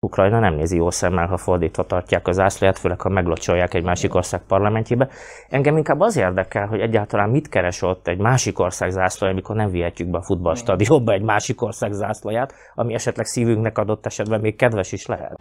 Ukrajna 0.00 0.38
nem 0.38 0.54
nézi 0.54 0.76
jó 0.76 0.90
szemmel, 0.90 1.26
ha 1.26 1.36
fordítva 1.36 1.82
tartják 1.82 2.28
az 2.28 2.38
ászlóját, 2.38 2.78
főleg 2.78 3.00
ha 3.00 3.08
meglocsolják 3.08 3.74
egy 3.74 3.84
másik 3.84 4.14
ország 4.14 4.40
parlamentjébe. 4.46 5.08
Engem 5.48 5.76
inkább 5.76 6.00
az 6.00 6.16
érdekel, 6.16 6.66
hogy 6.66 6.80
egyáltalán 6.80 7.30
mit 7.30 7.48
keres 7.48 7.82
ott 7.82 8.08
egy 8.08 8.18
másik 8.18 8.58
ország 8.58 8.90
zászlója, 8.90 9.32
amikor 9.32 9.56
nem 9.56 9.70
vihetjük 9.70 10.08
be 10.08 10.18
a 10.18 10.22
futballstadionba 10.22 11.12
egy 11.12 11.22
másik 11.22 11.62
ország 11.62 11.92
zászlóját, 11.92 12.54
ami 12.74 12.94
esetleg 12.94 13.26
szívünknek 13.26 13.78
adott 13.78 14.06
esetben 14.06 14.40
még 14.40 14.56
kedves 14.56 14.92
is 14.92 15.06
lehet. 15.06 15.36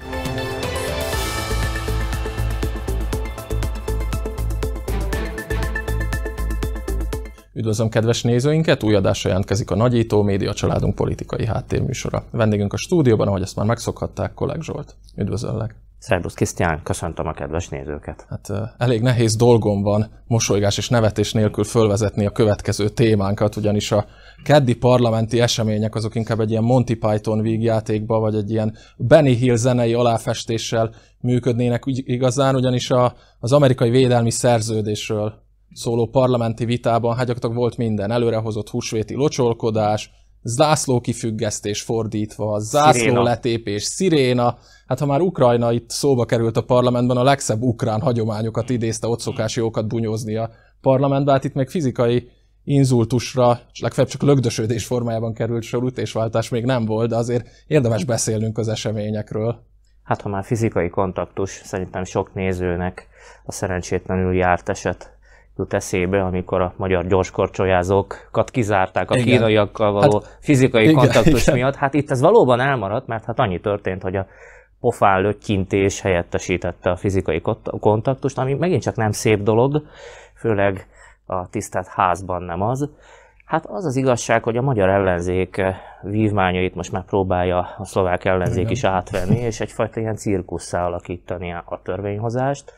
Üdvözlöm 7.58 7.90
kedves 7.90 8.24
nézőinket, 8.24 8.84
új 8.84 8.96
adásra 8.96 9.30
jelentkezik 9.30 9.72
a 9.72 9.76
Nagyító 9.76 10.22
Média 10.22 10.54
Családunk 10.54 10.96
politikai 10.96 11.46
háttérműsora. 11.46 12.24
Vendégünk 12.32 12.74
a 12.74 12.78
stúdióban, 12.78 13.28
ahogy 13.28 13.42
ezt 13.42 13.56
már 13.56 13.66
megszokhatták, 13.66 14.34
Kolleg 14.34 14.62
Zsolt. 14.62 14.96
Üdvözöllek! 15.16 15.76
Szerbusz 16.00 16.34
Krisztián, 16.34 16.80
köszöntöm 16.84 17.28
a 17.28 17.34
kedves 17.34 17.70
nézőket! 17.70 18.26
Hát 18.30 18.52
elég 18.78 19.02
nehéz 19.02 19.36
dolgom 19.36 19.82
van 19.82 20.08
mosolygás 20.28 20.78
és 20.78 20.90
nevetés 20.90 21.34
nélkül 21.34 21.64
fölvezetni 21.64 22.26
a 22.26 22.32
következő 22.32 22.90
témánkat, 22.90 23.56
ugyanis 23.56 23.92
a 23.92 24.06
keddi 24.44 24.76
parlamenti 24.76 25.40
események 25.40 25.96
azok 25.96 26.16
inkább 26.16 26.40
egy 26.40 26.52
ilyen 26.52 26.64
Monty 26.64 26.94
Python 26.94 27.42
vígjátékba, 27.42 28.20
vagy 28.20 28.36
egy 28.36 28.52
ilyen 28.52 28.76
Benny 28.98 29.36
Hill 29.36 29.56
zenei 29.56 29.94
aláfestéssel 29.94 30.94
működnének 31.22 31.84
igazán, 31.86 32.56
ugyanis 32.56 32.92
a, 32.92 33.14
az 33.40 33.52
amerikai 33.52 33.90
védelmi 33.90 34.32
szerződésről 34.32 35.46
szóló 35.74 36.06
parlamenti 36.06 36.66
vitában 36.66 37.16
hát 37.16 37.26
gyakorlatilag 37.26 37.56
volt 37.56 37.78
minden. 37.78 38.12
Előrehozott 38.12 38.70
húsvéti 38.70 39.14
locsolkodás, 39.14 40.12
zászló 40.44 41.02
kifüggesztés 41.02 41.82
fordítva, 41.82 42.60
zászló 42.60 43.00
sziréna. 43.00 43.24
letépés, 43.24 43.84
sziréna. 43.84 44.58
Hát 44.88 45.00
ha 45.00 45.06
már 45.06 45.22
Ukrajna 45.22 45.72
itt 45.72 45.90
szóba 45.90 46.26
került 46.26 46.58
a 46.58 46.64
parlamentben, 46.64 47.18
a 47.18 47.24
legszebb 47.24 47.62
ukrán 47.62 48.02
hagyományokat 48.02 48.70
idézte, 48.70 49.08
ott 49.08 49.20
szokás 49.20 49.56
jókat 49.56 49.88
bunyózni 49.88 50.36
a 50.36 50.50
parlamentben, 50.82 51.34
hát 51.34 51.44
itt 51.44 51.54
még 51.54 51.70
fizikai 51.70 52.30
inzultusra, 52.64 53.60
és 53.72 53.80
legfeljebb 53.80 54.12
csak 54.12 54.22
lögdösödés 54.22 54.86
formájában 54.86 55.34
került 55.34 55.64
sor, 55.64 55.84
ütésváltás 55.84 56.50
még 56.50 56.66
nem 56.66 56.86
volt, 56.86 57.10
de 57.10 57.16
azért 57.16 57.48
érdemes 57.68 58.04
beszélnünk 58.04 58.58
az 58.58 58.68
eseményekről. 58.68 59.66
Hát 60.04 60.22
ha 60.22 60.30
már 60.30 60.44
fizikai 60.44 60.90
kontaktus, 60.90 61.62
szerintem 61.64 62.04
sok 62.04 62.34
nézőnek 62.34 63.08
a 63.46 63.52
szerencsétlenül 63.52 64.36
járt 64.36 64.70
eset 64.70 65.17
jut 65.58 65.74
eszébe, 65.74 66.24
amikor 66.24 66.62
a 66.62 66.74
magyar 66.76 67.08
gyorskorcsolyázókat 67.08 68.52
kizárták 68.52 69.12
a 69.12 69.16
igen. 69.16 69.28
kínaiakkal 69.28 69.92
való 69.92 70.20
hát, 70.24 70.38
fizikai 70.42 70.84
igen, 70.84 70.96
kontaktus 70.96 71.42
igen. 71.42 71.56
miatt. 71.56 71.76
Hát 71.76 71.94
itt 71.94 72.12
ez 72.12 72.22
valóban 72.22 72.60
elmaradt, 72.60 73.08
mert 73.08 73.26
hát 73.26 73.40
annyi 73.40 73.60
történt, 73.60 74.02
hogy 74.02 74.16
a 74.16 74.28
pofán 74.80 75.22
lökkintés 75.22 76.02
helyettesítette 76.02 76.90
a 76.90 76.96
fizikai 76.96 77.42
kontaktust, 77.80 78.38
ami 78.38 78.54
megint 78.54 78.82
csak 78.82 78.96
nem 78.96 79.12
szép 79.12 79.44
dolog, 79.44 79.84
főleg 80.36 80.88
a 81.26 81.50
tisztelt 81.50 81.88
házban 81.88 82.44
nem 82.44 82.62
az. 82.62 82.90
Hát 83.46 83.66
az 83.66 83.86
az 83.86 83.96
igazság, 83.96 84.44
hogy 84.44 84.58
a 84.58 84.62
magyar 84.62 84.90
ellenzék 84.90 85.62
vívmányait 86.02 86.76
most 86.76 86.92
már 86.92 87.06
próbálja 87.06 87.76
a 87.78 87.86
szlovák 87.86 88.26
ellenzék 88.26 88.60
Igen. 88.60 88.72
is 88.72 88.84
átvenni, 88.84 89.40
és 89.40 89.60
egyfajta 89.60 90.00
ilyen 90.00 90.16
cirkusszá 90.16 90.86
alakítani 90.86 91.54
a 91.54 91.80
törvényhozást. 91.84 92.74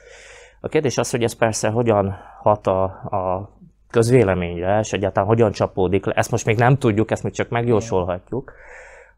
A 0.62 0.68
kérdés 0.68 0.98
az, 0.98 1.12
hogy 1.12 1.24
ez 1.24 1.34
persze 1.34 1.70
hogyan 1.70 2.16
hat 2.42 2.68
a, 2.68 2.84
a 2.84 3.50
közvéleményre, 3.90 4.80
és 4.80 4.94
egyáltalán 4.94 5.30
hogyan 5.30 5.52
csapódik 5.52 6.06
le. 6.06 6.14
Ezt 6.14 6.32
most 6.32 6.46
még 6.46 6.58
nem 6.58 6.78
tudjuk, 6.78 7.12
ezt 7.12 7.24
még 7.24 7.34
csak 7.34 7.50
megjósolhatjuk. 7.50 8.54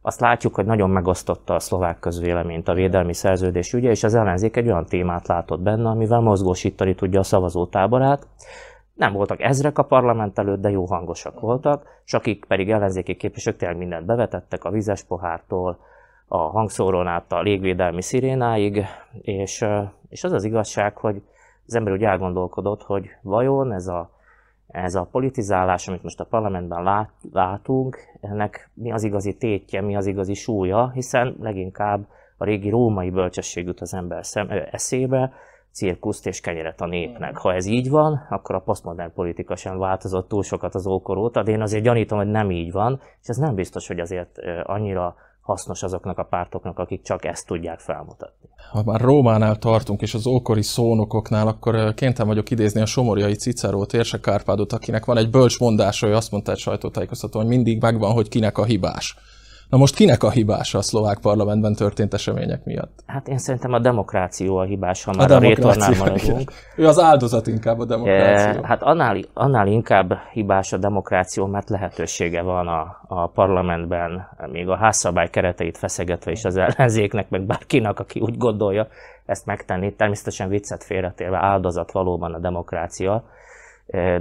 Azt 0.02 0.20
látjuk, 0.20 0.56
hogy 0.56 0.66
nagyon 0.66 0.90
megosztotta 0.90 1.56
a 1.56 1.60
szlovák 1.60 2.00
közvéleményt 2.00 2.68
a 2.68 2.74
védelmi 2.74 3.14
szerződés 3.14 3.74
ügye, 3.74 3.90
és 3.90 4.04
az 4.04 4.16
ellenzék 4.16 4.56
egy 4.56 4.68
olyan 4.68 4.86
témát 4.86 5.28
látott 5.28 5.60
benne, 5.60 5.90
amivel 5.90 6.20
mozgósítani 6.20 6.96
tudja 6.96 7.20
a 7.20 7.24
szavazótáborát. 7.24 8.28
Nem 8.94 9.14
voltak 9.14 9.42
ezrek 9.42 9.78
a 9.78 9.84
parlament 9.84 10.40
előtt, 10.40 10.62
de 10.62 10.70
jó 10.70 10.86
hangosak 10.86 11.40
voltak, 11.40 11.86
és 12.06 12.14
akik 12.14 12.46
pedig 12.46 12.72
ellenzéki 12.72 13.16
képviselők 13.16 13.60
tényleg 13.60 13.78
mindent 13.78 14.06
bevetettek, 14.06 14.64
a 14.64 14.72
vizes 14.72 15.04
pohártól, 15.04 15.78
a 16.34 16.38
hangszórón 16.38 17.08
át 17.08 17.32
a 17.32 17.42
légvédelmi 17.42 18.02
szirénáig, 18.02 18.86
és, 19.22 19.66
és 20.10 20.24
az 20.24 20.32
az 20.32 20.44
igazság, 20.44 20.98
hogy 20.98 21.22
az 21.68 21.76
ember 21.76 21.94
úgy 21.94 22.04
elgondolkodott, 22.04 22.84
hogy 22.84 23.10
vajon 23.22 23.74
ez 23.74 23.88
a, 23.88 24.10
ez 24.68 24.96
a 24.96 25.08
politizálás, 25.12 25.88
amit 25.88 26.04
most 26.04 26.20
a 26.20 26.26
parlamentben 26.26 26.84
lát, 26.84 27.10
látunk, 27.32 27.98
ennek 28.22 28.70
mi 28.74 28.92
az 28.92 29.04
igazi 29.04 29.38
tétje, 29.38 29.82
mi 29.82 29.96
az 29.96 30.06
igazi 30.06 30.34
súlya, 30.34 30.90
hiszen 30.94 31.36
leginkább 31.40 32.08
a 32.38 32.46
régi 32.46 32.70
római 32.70 33.10
bölcsesség 33.10 33.66
jut 33.66 33.82
az 33.82 33.94
ember 33.94 34.26
szem, 34.26 34.48
eszébe, 34.72 35.34
cirkuszt 35.72 36.28
és 36.28 36.42
kenyeret 36.42 36.82
a 36.82 36.86
népnek. 36.86 37.38
Ha 37.38 37.54
ez 37.54 37.66
így 37.66 37.90
van, 37.90 38.28
akkor 38.30 38.56
a 38.56 38.60
posztmodern 38.60 39.14
politika 39.14 39.56
sem 39.56 39.78
változott 39.78 40.28
túl 40.28 40.44
sokat 40.44 40.76
az 40.76 40.88
ókor 40.88 41.18
óta, 41.18 41.44
de 41.44 41.52
én 41.52 41.62
azért 41.62 41.84
gyanítom, 41.84 42.18
hogy 42.18 42.28
nem 42.28 42.52
így 42.52 42.72
van, 42.72 43.00
és 43.22 43.28
ez 43.28 43.38
nem 43.38 43.56
biztos, 43.56 43.88
hogy 43.88 44.00
azért 44.00 44.40
annyira 44.64 45.16
hasznos 45.42 45.84
azoknak 45.84 46.18
a 46.18 46.24
pártoknak, 46.24 46.80
akik 46.80 47.02
csak 47.02 47.26
ezt 47.26 47.48
tudják 47.48 47.80
felmutatni. 47.80 48.50
Ha 48.72 48.84
már 48.84 49.02
Rómánál 49.02 49.58
tartunk, 49.58 50.02
és 50.02 50.14
az 50.14 50.28
ókori 50.28 50.62
szónokoknál, 50.62 51.48
akkor 51.48 51.94
kénytelen 51.94 52.28
vagyok 52.28 52.50
idézni 52.50 52.82
a 52.82 52.86
somorjai 52.86 53.34
Cicerót, 53.34 53.94
Érse 53.94 54.20
Kárpádot, 54.20 54.74
akinek 54.74 55.06
van 55.06 55.18
egy 55.18 55.30
bölcs 55.30 55.60
mondása, 55.60 56.06
hogy 56.06 56.16
azt 56.16 56.32
mondta 56.32 56.52
egy 56.52 56.58
sajtótájékoztató, 56.58 57.40
hogy 57.40 57.48
mindig 57.48 57.82
megvan, 57.82 58.12
hogy 58.12 58.28
kinek 58.28 58.58
a 58.58 58.64
hibás. 58.64 59.16
Na 59.72 59.78
most 59.78 59.96
kinek 59.96 60.24
a 60.24 60.30
hibása 60.30 60.78
a 60.78 60.82
szlovák 60.82 61.18
parlamentben 61.22 61.74
történt 61.74 62.14
események 62.14 62.64
miatt? 62.64 63.04
Hát 63.06 63.28
én 63.28 63.38
szerintem 63.38 63.74
a 63.74 63.80
demokráció 63.80 64.58
a 64.58 64.64
hibás, 64.64 65.04
ha 65.04 65.14
már 65.18 65.32
a, 65.32 65.36
a 65.36 65.40
rétornál 65.40 65.94
maradunk. 65.98 66.52
Ő 66.76 66.88
az 66.88 67.00
áldozat 67.00 67.48
inkább 67.48 67.80
a 67.80 67.86
demokráció. 67.86 68.64
E, 68.64 68.68
hát 68.68 68.84
annál, 68.84 69.20
annál 69.34 69.68
inkább 69.68 70.14
hibás 70.32 70.74
a 70.74 70.78
demokráció, 70.78 71.46
mert 71.46 71.70
lehetősége 71.70 72.42
van 72.42 72.68
a, 72.68 73.02
a 73.08 73.28
parlamentben, 73.28 74.28
még 74.52 74.70
a 74.70 74.78
házszabály 74.78 75.30
kereteit 75.30 75.78
feszegetve 75.78 76.32
is 76.32 76.46
az 76.46 76.58
ellenzéknek, 76.58 77.30
meg 77.30 77.42
bárkinak, 77.42 78.00
aki 78.00 78.20
úgy 78.20 78.38
gondolja 78.38 78.88
ezt 79.26 79.46
megtenni. 79.46 79.94
Természetesen 79.96 80.50
viccet 80.50 80.84
félretérve 80.84 81.38
áldozat 81.38 81.92
valóban 81.92 82.34
a 82.34 82.40
demokrácia 82.40 83.24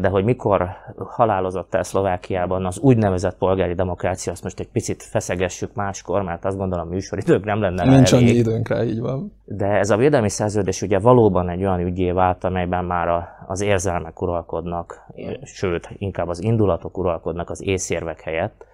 de 0.00 0.08
hogy 0.08 0.24
mikor 0.24 0.68
halálozott 0.96 1.74
el 1.74 1.82
Szlovákiában 1.82 2.66
az 2.66 2.78
úgynevezett 2.78 3.36
polgári 3.36 3.74
demokrácia, 3.74 4.32
azt 4.32 4.42
most 4.42 4.60
egy 4.60 4.68
picit 4.68 5.02
feszegessük 5.02 5.74
máskor, 5.74 6.22
mert 6.22 6.44
azt 6.44 6.56
gondolom 6.56 6.88
műsoridők 6.88 7.44
nem 7.44 7.60
lenne 7.60 7.84
Nincs 7.84 8.12
annyi 8.12 8.30
időnk 8.30 8.68
rá, 8.68 8.82
így 8.82 9.00
van. 9.00 9.32
De 9.44 9.66
ez 9.66 9.90
a 9.90 9.96
védelmi 9.96 10.28
szerződés 10.28 10.82
ugye 10.82 10.98
valóban 10.98 11.48
egy 11.48 11.60
olyan 11.60 11.80
ügyé 11.80 12.10
vált, 12.10 12.44
amelyben 12.44 12.84
már 12.84 13.28
az 13.46 13.60
érzelmek 13.60 14.22
uralkodnak, 14.22 15.06
sőt, 15.42 15.90
inkább 15.98 16.28
az 16.28 16.42
indulatok 16.42 16.98
uralkodnak 16.98 17.50
az 17.50 17.62
észérvek 17.62 18.20
helyett. 18.20 18.66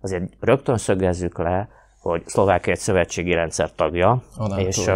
Azért 0.00 0.32
rögtön 0.40 0.76
szögezzük 0.76 1.38
le, 1.38 1.68
hogy 2.00 2.22
Szlovákia 2.26 2.72
egy 2.72 2.78
szövetségi 2.78 3.32
rendszer 3.32 3.72
tagja, 3.72 4.22
és, 4.56 4.90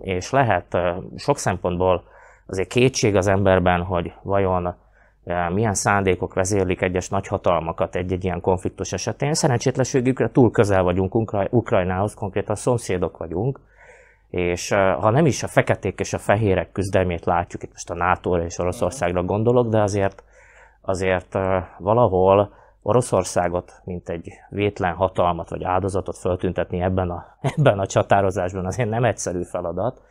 és 0.00 0.30
lehet 0.30 0.76
sok 1.16 1.38
szempontból 1.38 2.02
azért 2.46 2.68
kétség 2.68 3.16
az 3.16 3.26
emberben, 3.26 3.82
hogy 3.82 4.12
vajon 4.22 4.74
milyen 5.52 5.74
szándékok 5.74 6.34
vezérlik 6.34 6.82
egyes 6.82 7.08
nagyhatalmakat 7.08 7.94
egy-egy 7.94 8.24
ilyen 8.24 8.40
konfliktus 8.40 8.92
esetén. 8.92 9.34
Szerencsétlenségükre 9.34 10.30
túl 10.30 10.50
közel 10.50 10.82
vagyunk 10.82 11.14
Ukrajnához, 11.50 12.14
konkrétan 12.14 12.56
szomszédok 12.56 13.16
vagyunk, 13.16 13.60
és 14.30 14.68
ha 14.72 15.10
nem 15.10 15.26
is 15.26 15.42
a 15.42 15.48
feketék 15.48 16.00
és 16.00 16.12
a 16.12 16.18
fehérek 16.18 16.72
küzdelmét 16.72 17.24
látjuk, 17.24 17.62
itt 17.62 17.72
most 17.72 17.90
a 17.90 17.94
nato 17.94 18.38
és 18.38 18.58
Oroszországra 18.58 19.22
gondolok, 19.22 19.68
de 19.68 19.82
azért, 19.82 20.22
azért 20.80 21.38
valahol 21.78 22.52
Oroszországot, 22.82 23.72
mint 23.84 24.08
egy 24.08 24.32
vétlen 24.48 24.94
hatalmat 24.94 25.50
vagy 25.50 25.64
áldozatot 25.64 26.18
föltüntetni 26.18 26.80
ebben 26.80 27.10
a, 27.10 27.24
ebben 27.56 27.78
a 27.78 27.86
csatározásban 27.86 28.66
azért 28.66 28.88
nem 28.88 29.04
egyszerű 29.04 29.42
feladat. 29.42 30.02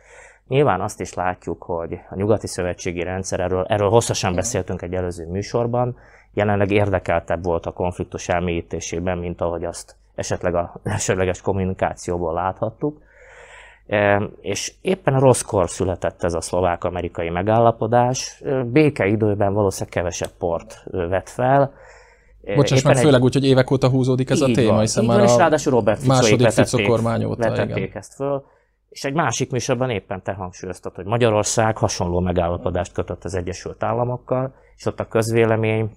Nyilván 0.48 0.80
azt 0.80 1.00
is 1.00 1.14
látjuk, 1.14 1.62
hogy 1.62 1.98
a 2.10 2.14
nyugati 2.14 2.46
szövetségi 2.46 3.02
rendszer, 3.02 3.40
erről, 3.40 3.64
erről 3.68 3.88
hosszasan 3.88 4.34
beszéltünk 4.34 4.82
egy 4.82 4.94
előző 4.94 5.26
műsorban, 5.26 5.96
jelenleg 6.34 6.70
érdekeltebb 6.70 7.44
volt 7.44 7.66
a 7.66 7.72
konfliktus 7.72 8.28
elmélyítésében, 8.28 9.18
mint 9.18 9.40
ahogy 9.40 9.64
azt 9.64 9.96
esetleg 10.14 10.54
a 10.54 10.72
elsőleges 10.82 11.40
kommunikációból 11.40 12.32
láthattuk. 12.32 13.00
E, 13.86 14.22
és 14.40 14.72
éppen 14.80 15.20
rosszkor 15.20 15.70
született 15.70 16.22
ez 16.22 16.34
a 16.34 16.40
szlovák-amerikai 16.40 17.28
megállapodás. 17.28 18.40
E, 18.44 18.62
béke 18.64 19.06
időben 19.06 19.52
valószínűleg 19.52 19.92
kevesebb 19.92 20.30
port 20.38 20.84
vett 20.90 21.28
fel. 21.28 21.72
E, 22.44 22.54
Bocsáss 22.54 22.82
meg, 22.82 22.96
főleg 22.96 23.22
úgy, 23.22 23.32
hogy 23.32 23.44
évek 23.44 23.70
óta 23.70 23.88
húzódik 23.88 24.30
ez 24.30 24.40
a 24.40 24.46
téma, 24.46 24.80
hiszen 24.80 25.04
már 25.04 25.22
és 25.22 25.36
ráadásul 25.36 25.72
Robert 25.72 26.06
második 26.06 26.48
Fico 26.48 26.82
kormány 26.82 27.24
óta 27.24 27.48
vetették 27.48 27.76
igen. 27.76 27.96
ezt 27.96 28.14
föl. 28.14 28.44
És 28.88 29.04
egy 29.04 29.14
másik 29.14 29.50
műsorban 29.50 29.90
éppen 29.90 30.22
te 30.22 30.32
hangsúlyoztad, 30.32 30.94
hogy 30.94 31.04
Magyarország 31.04 31.76
hasonló 31.76 32.20
megállapodást 32.20 32.92
kötött 32.92 33.24
az 33.24 33.34
Egyesült 33.34 33.82
Államokkal, 33.82 34.54
és 34.76 34.86
ott 34.86 35.00
a 35.00 35.08
közvélemény 35.08 35.90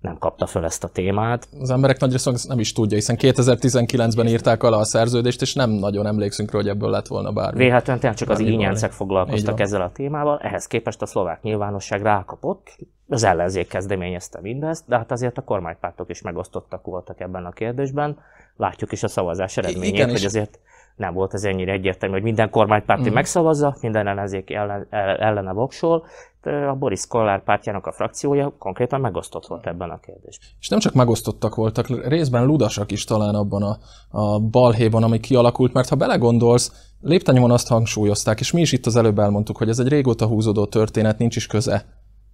nem 0.00 0.18
kapta 0.18 0.46
föl 0.46 0.64
ezt 0.64 0.84
a 0.84 0.88
témát. 0.88 1.48
Az 1.60 1.70
emberek 1.70 1.98
nagy 2.00 2.12
része 2.12 2.32
nem 2.48 2.58
is 2.58 2.72
tudja, 2.72 2.96
hiszen 2.96 3.16
2019-ben 3.20 4.26
írták 4.26 4.62
alá 4.62 4.78
a 4.78 4.84
szerződést, 4.84 5.42
és 5.42 5.54
nem 5.54 5.70
nagyon 5.70 6.06
emlékszünk 6.06 6.50
rá, 6.50 6.58
hogy 6.58 6.68
ebből 6.68 6.90
lett 6.90 7.06
volna 7.06 7.32
bármi. 7.32 7.58
Véletlenül 7.58 8.00
tényleg 8.00 8.18
csak 8.18 8.30
az 8.30 8.40
ínyencek 8.40 8.92
foglalkoztak 8.92 9.60
ezzel 9.60 9.82
a 9.82 9.92
témával, 9.92 10.38
ehhez 10.42 10.66
képest 10.66 11.02
a 11.02 11.06
szlovák 11.06 11.42
nyilvánosság 11.42 12.02
rákapott, 12.02 12.76
az 13.08 13.22
ellenzék 13.22 13.68
kezdeményezte 13.68 14.40
mindezt, 14.40 14.84
de 14.86 14.96
hát 14.96 15.10
azért 15.10 15.38
a 15.38 15.42
kormánypártok 15.42 16.10
is 16.10 16.22
megosztottak 16.22 16.84
voltak 16.84 17.20
ebben 17.20 17.44
a 17.44 17.50
kérdésben. 17.50 18.18
Látjuk 18.56 18.92
is 18.92 19.02
a 19.02 19.08
szavazás 19.08 19.56
eredményét, 19.56 19.94
Igen, 19.94 20.10
hogy 20.10 20.24
azért 20.24 20.58
nem 20.98 21.14
volt 21.14 21.34
ez 21.34 21.44
ennyire 21.44 21.72
egyértelmű, 21.72 22.14
hogy 22.14 22.24
minden 22.24 22.50
kormánypárti 22.50 23.10
mm. 23.10 23.12
megszavazza, 23.12 23.76
minden 23.80 24.06
ellenzék 24.06 24.50
ellen, 24.50 24.86
ellene 25.20 25.52
voksol. 25.52 26.06
A 26.42 26.74
Boris 26.74 27.06
Kollár 27.06 27.42
pártjának 27.42 27.86
a 27.86 27.92
frakciója 27.92 28.52
konkrétan 28.58 29.00
megosztott 29.00 29.46
volt 29.46 29.66
ebben 29.66 29.90
a 29.90 29.98
kérdésben. 30.00 30.48
És 30.60 30.68
nem 30.68 30.78
csak 30.78 30.94
megosztottak 30.94 31.54
voltak, 31.54 32.08
részben 32.08 32.44
ludasak 32.46 32.90
is 32.90 33.04
talán 33.04 33.34
abban 33.34 33.62
a, 33.62 33.78
a 34.18 34.40
balhéban, 34.40 35.02
ami 35.02 35.20
kialakult, 35.20 35.72
mert 35.72 35.88
ha 35.88 35.96
belegondolsz, 35.96 36.90
léptenyomon 37.00 37.50
azt 37.50 37.68
hangsúlyozták, 37.68 38.40
és 38.40 38.52
mi 38.52 38.60
is 38.60 38.72
itt 38.72 38.86
az 38.86 38.96
előbb 38.96 39.18
elmondtuk, 39.18 39.56
hogy 39.56 39.68
ez 39.68 39.78
egy 39.78 39.88
régóta 39.88 40.26
húzódó 40.26 40.66
történet, 40.66 41.18
nincs 41.18 41.36
is 41.36 41.46
köze 41.46 41.84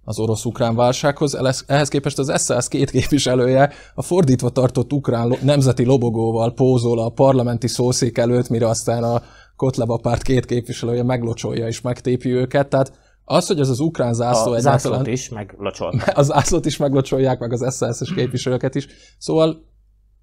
az 0.05 0.19
orosz-ukrán 0.19 0.75
válsághoz. 0.75 1.37
Ehhez 1.67 1.87
képest 1.87 2.19
az 2.19 2.31
SZSZ 2.35 2.67
két 2.67 2.89
képviselője 2.89 3.71
a 3.95 4.01
fordítva 4.01 4.49
tartott 4.49 4.93
ukrán 4.93 5.35
nemzeti 5.41 5.85
lobogóval 5.85 6.53
pózol 6.53 6.99
a 6.99 7.09
parlamenti 7.09 7.67
szószék 7.67 8.17
előtt, 8.17 8.49
mire 8.49 8.67
aztán 8.67 9.03
a 9.03 9.21
Kotleba 9.55 9.97
párt 9.97 10.21
két 10.21 10.45
képviselője 10.45 11.03
meglocsolja 11.03 11.67
és 11.67 11.81
megtépi 11.81 12.33
őket. 12.33 12.67
Tehát 12.67 12.93
az, 13.25 13.47
hogy 13.47 13.59
ez 13.59 13.69
az 13.69 13.79
ukrán 13.79 14.13
zászló 14.13 14.51
a 14.51 14.55
egyáltalán... 14.55 14.79
zászlót 14.79 15.07
is 15.07 15.29
meglocsolják. 15.29 16.17
Az 16.17 16.25
zászlót 16.25 16.65
is 16.65 16.77
meglocsolják, 16.77 17.39
meg 17.39 17.51
az 17.53 17.75
SZSZ-es 17.75 18.13
képviselőket 18.13 18.75
is. 18.75 18.87
Szóval 19.17 19.63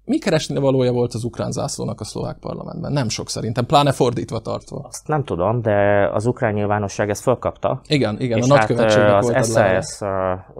mi 0.05 0.17
keresni 0.17 0.59
valója 0.59 0.91
volt 0.91 1.13
az 1.13 1.23
ukrán 1.23 1.51
zászlónak 1.51 1.99
a 1.99 2.03
szlovák 2.03 2.37
parlamentben? 2.39 2.91
Nem 2.91 3.09
sok 3.09 3.29
szerintem, 3.29 3.65
pláne 3.65 3.91
fordítva 3.91 4.39
tartva. 4.39 4.85
Azt 4.87 5.07
nem 5.07 5.23
tudom, 5.23 5.61
de 5.61 6.09
az 6.13 6.25
ukrán 6.25 6.53
nyilvánosság 6.53 7.09
ezt 7.09 7.21
fölkapta. 7.21 7.81
Igen, 7.87 8.19
igen, 8.19 8.37
és 8.37 8.49
a 8.49 8.55
hát 8.55 8.69
az 8.69 9.51
SAS 9.51 9.99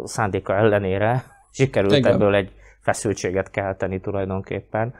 szándéka 0.03 0.55
ellenére 0.55 1.23
sikerült 1.51 1.95
igen. 1.95 2.13
ebből 2.13 2.35
egy 2.35 2.51
feszültséget 2.81 3.51
kelteni 3.51 3.99
tulajdonképpen 3.99 4.93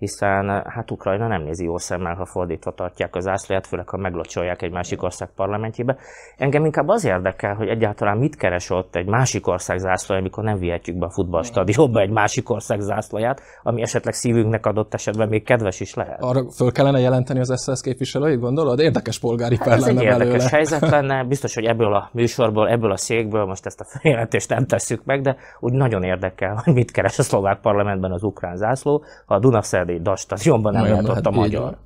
hiszen 0.00 0.62
hát 0.66 0.90
Ukrajna 0.90 1.26
nem 1.26 1.42
nézi 1.42 1.64
jó 1.64 1.78
szemmel, 1.78 2.14
ha 2.14 2.24
fordítva 2.24 2.70
tartják 2.70 3.16
az 3.16 3.24
zászlóját, 3.24 3.66
főleg 3.66 3.88
ha 3.88 3.96
meglocsolják 3.96 4.62
egy 4.62 4.72
másik 4.72 5.02
ország 5.02 5.28
parlamentjébe. 5.36 5.96
Engem 6.36 6.64
inkább 6.64 6.88
az 6.88 7.04
érdekel, 7.04 7.54
hogy 7.54 7.68
egyáltalán 7.68 8.18
mit 8.18 8.36
keres 8.36 8.70
ott 8.70 8.96
egy 8.96 9.06
másik 9.06 9.46
ország 9.46 9.78
zászlója, 9.78 10.20
amikor 10.20 10.44
nem 10.44 10.58
vihetjük 10.58 10.96
be 10.96 11.06
a 11.06 11.10
futballstadionba 11.10 12.00
egy 12.00 12.10
másik 12.10 12.50
ország 12.50 12.80
zászlóját, 12.80 13.42
ami 13.62 13.82
esetleg 13.82 14.14
szívünknek 14.14 14.66
adott 14.66 14.94
esetben 14.94 15.28
még 15.28 15.44
kedves 15.44 15.80
is 15.80 15.94
lehet. 15.94 16.22
Arra 16.22 16.50
föl 16.50 16.72
kellene 16.72 16.98
jelenteni 16.98 17.40
az 17.40 17.62
SZSZ 17.62 17.80
képviselőit, 17.80 18.40
gondolod? 18.40 18.78
Érdekes 18.78 19.18
polgári 19.18 19.56
hát 19.56 19.68
ez 19.68 19.86
egy 19.86 20.02
érdekes 20.02 20.18
belőle. 20.18 20.48
helyzet 20.48 20.88
lenne, 20.88 21.24
biztos, 21.24 21.54
hogy 21.54 21.64
ebből 21.64 21.94
a 21.94 22.10
műsorból, 22.12 22.68
ebből 22.68 22.92
a 22.92 22.96
székből 22.96 23.44
most 23.44 23.66
ezt 23.66 23.80
a 23.80 23.84
feljelentést 23.84 24.48
nem 24.48 24.66
tesszük 24.66 25.04
meg, 25.04 25.20
de 25.20 25.36
úgy 25.58 25.72
nagyon 25.72 26.02
érdekel, 26.02 26.60
hogy 26.64 26.74
mit 26.74 26.90
keres 26.90 27.18
a 27.18 27.22
szlovák 27.22 27.60
parlamentben 27.60 28.12
az 28.12 28.22
ukrán 28.22 28.56
zászló, 28.56 29.04
ha 29.26 29.34
a 29.34 29.38
Dunaszerd 29.38 29.89
DAS 29.98 30.20
stadionban 30.20 30.72
nem 30.72 30.86
játott 30.86 31.26
a 31.26 31.30
magyar. 31.30 31.78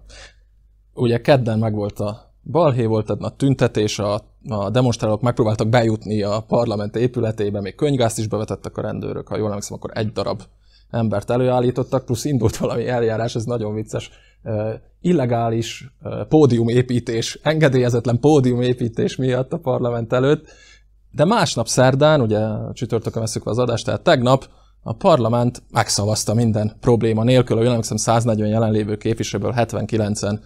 Ugye 0.95 1.21
kedden 1.21 1.59
megvolt 1.59 2.01
a 2.01 2.33
balhé 2.51 2.85
volt 2.85 3.11
a 3.11 3.31
tüntetés, 3.37 3.99
a, 3.99 4.21
a 4.49 4.71
demonstrálók 4.71 5.21
megpróbáltak 5.21 5.69
bejutni 5.69 6.23
a 6.23 6.45
parlament 6.49 6.97
épületébe, 6.97 7.61
még 7.61 7.75
könygázt 7.75 8.19
is 8.19 8.27
bevetettek 8.27 8.77
a 8.77 8.83
rendőrök, 8.83 9.29
ha 9.29 9.37
jól 9.37 9.49
emlékszem, 9.49 9.77
akkor 9.77 9.91
egy 9.95 10.13
darab 10.13 10.43
embert 10.91 11.31
előállítottak, 11.31 12.05
plusz 12.05 12.25
indult 12.25 12.57
valami 12.57 12.89
eljárás, 12.89 13.35
ez 13.35 13.45
nagyon 13.45 13.75
vicces, 13.75 14.11
illegális 15.01 15.95
pódiumépítés, 16.29 17.39
engedélyezetlen 17.43 18.21
pódiumépítés 18.21 19.17
miatt 19.17 19.53
a 19.53 19.59
parlament 19.59 20.13
előtt, 20.13 20.47
de 21.11 21.25
másnap 21.25 21.67
szerdán, 21.67 22.21
ugye 22.21 22.47
csütörtökön 22.73 23.23
veszük 23.23 23.47
az 23.47 23.59
adást, 23.59 23.85
tehát 23.85 24.03
tegnap 24.03 24.45
a 24.87 24.93
parlament 24.93 25.63
megszavazta 25.73 26.35
minden 26.35 26.77
probléma 26.81 27.25
nélkül, 27.25 27.57
jól 27.57 27.69
emlékszem 27.69 27.97
140 27.97 28.49
jelenlévő 28.49 28.97
képviselőből 28.97 29.55
79-en 29.57 30.39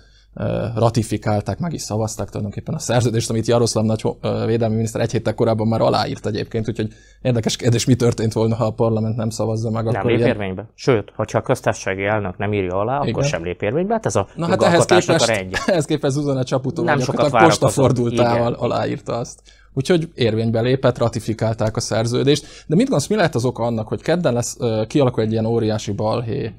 ratifikálták, 0.74 1.58
meg 1.58 1.72
is 1.72 1.82
szavazták 1.82 2.28
tulajdonképpen 2.28 2.74
a 2.74 2.78
szerződést, 2.78 3.30
amit 3.30 3.46
Jaroszláv 3.46 3.84
nagy 3.84 4.02
védelmi 4.46 4.74
miniszter 4.74 5.00
egy 5.00 5.10
héttel 5.10 5.34
korábban 5.34 5.68
már 5.68 5.80
aláírt 5.80 6.26
egyébként, 6.26 6.68
úgyhogy 6.68 6.88
érdekes 7.22 7.56
kérdés, 7.56 7.84
mi 7.84 7.94
történt 7.94 8.32
volna, 8.32 8.54
ha 8.54 8.64
a 8.64 8.70
parlament 8.70 9.16
nem 9.16 9.30
szavazza 9.30 9.70
meg. 9.70 9.84
Nem 9.84 9.94
akkor 9.94 10.10
lép 10.10 10.18
ilyen... 10.18 10.30
érvénybe. 10.30 10.70
Sőt, 10.74 11.12
hogyha 11.16 11.38
a 11.38 11.42
köztársasági 11.42 12.04
elnök 12.04 12.36
nem 12.36 12.52
írja 12.52 12.74
alá, 12.74 12.98
Igen. 13.02 13.14
akkor 13.14 13.24
sem 13.24 13.44
lép 13.44 13.62
érvénybe. 13.62 13.92
Hát 13.92 14.06
ez 14.06 14.16
a 14.16 14.28
Na 14.34 14.46
hát 14.46 14.62
ehhez 14.62 14.84
képest, 14.84 15.28
ehhez 15.66 15.84
képest 15.84 16.14
Zuzana 16.14 16.44
Csaputó, 16.44 16.82
nem 16.82 16.98
sokat 16.98 17.30
postafordultával 17.30 18.52
aláírta 18.52 19.16
azt. 19.16 19.42
Úgyhogy 19.72 20.08
érvénybe 20.14 20.60
lépett, 20.60 20.98
ratifikálták 20.98 21.76
a 21.76 21.80
szerződést. 21.80 22.42
De 22.66 22.74
mit 22.74 22.84
gondolsz, 22.84 23.06
mi 23.06 23.16
lehet 23.16 23.34
az 23.34 23.44
oka 23.44 23.62
annak, 23.62 23.88
hogy 23.88 24.02
kedden 24.02 24.32
lesz, 24.32 24.56
kialakul 24.86 25.22
egy 25.22 25.32
ilyen 25.32 25.46
óriási 25.46 25.92
balhé 25.92 26.54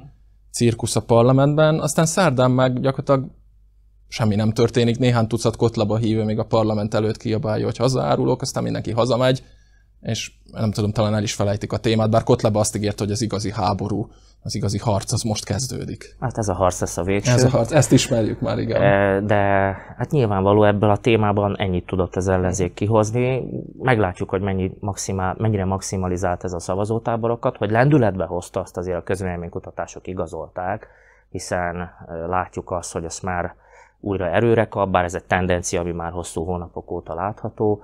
cirkusz 0.51 0.95
a 0.95 1.01
parlamentben, 1.01 1.79
aztán 1.79 2.05
szerdán 2.05 2.51
meg 2.51 2.79
gyakorlatilag 2.79 3.29
semmi 4.09 4.35
nem 4.35 4.51
történik, 4.51 4.97
néhány 4.97 5.27
tucat 5.27 5.55
kotlaba 5.55 5.97
hívő 5.97 6.23
még 6.23 6.39
a 6.39 6.45
parlament 6.45 6.93
előtt 6.93 7.17
kiabálja, 7.17 7.65
hogy 7.65 7.77
hazaárulok, 7.77 8.41
aztán 8.41 8.63
mindenki 8.63 8.91
hazamegy, 8.91 9.43
és 10.01 10.31
nem 10.51 10.71
tudom, 10.71 10.91
talán 10.91 11.15
el 11.15 11.23
is 11.23 11.33
felejtik 11.33 11.71
a 11.71 11.77
témát, 11.77 12.09
bár 12.09 12.23
Kotleba 12.23 12.59
azt 12.59 12.75
ígérte, 12.75 13.03
hogy 13.03 13.11
az 13.11 13.21
igazi 13.21 13.51
háború, 13.51 14.09
az 14.43 14.55
igazi 14.55 14.77
harc, 14.77 15.11
az 15.11 15.21
most 15.21 15.45
kezdődik. 15.45 16.15
Hát 16.19 16.37
ez 16.37 16.47
a 16.47 16.53
harc 16.53 16.79
lesz 16.79 16.97
a 16.97 17.03
végső. 17.03 17.31
Ez 17.31 17.43
a 17.43 17.49
harc, 17.49 17.71
ezt 17.71 17.91
ismerjük 17.91 18.39
már, 18.39 18.57
igen. 18.57 18.81
E, 18.81 19.21
de 19.21 19.35
hát 19.97 20.11
nyilvánvaló 20.11 20.63
ebből 20.63 20.89
a 20.89 20.97
témában 20.97 21.57
ennyit 21.57 21.85
tudott 21.85 22.15
az 22.15 22.27
ellenzék 22.27 22.73
kihozni. 22.73 23.43
Meglátjuk, 23.79 24.29
hogy 24.29 24.41
mennyi 24.41 24.71
maximál, 24.79 25.35
mennyire 25.37 25.65
maximalizált 25.65 26.43
ez 26.43 26.53
a 26.53 26.59
szavazótáborokat, 26.59 27.57
hogy 27.57 27.71
lendületbe 27.71 28.25
hozta 28.25 28.59
azt 28.59 28.77
azért 28.77 28.97
a 28.97 29.03
közvéleménykutatások 29.03 30.07
igazolták, 30.07 30.87
hiszen 31.29 31.75
e, 31.75 31.89
látjuk 32.27 32.71
azt, 32.71 32.93
hogy 32.93 33.03
ezt 33.03 33.23
már 33.23 33.55
újra 33.99 34.29
erőre 34.29 34.67
kap, 34.67 34.89
bár 34.89 35.03
ez 35.03 35.15
egy 35.15 35.23
tendencia, 35.23 35.81
ami 35.81 35.91
már 35.91 36.11
hosszú 36.11 36.43
hónapok 36.43 36.91
óta 36.91 37.13
látható. 37.13 37.81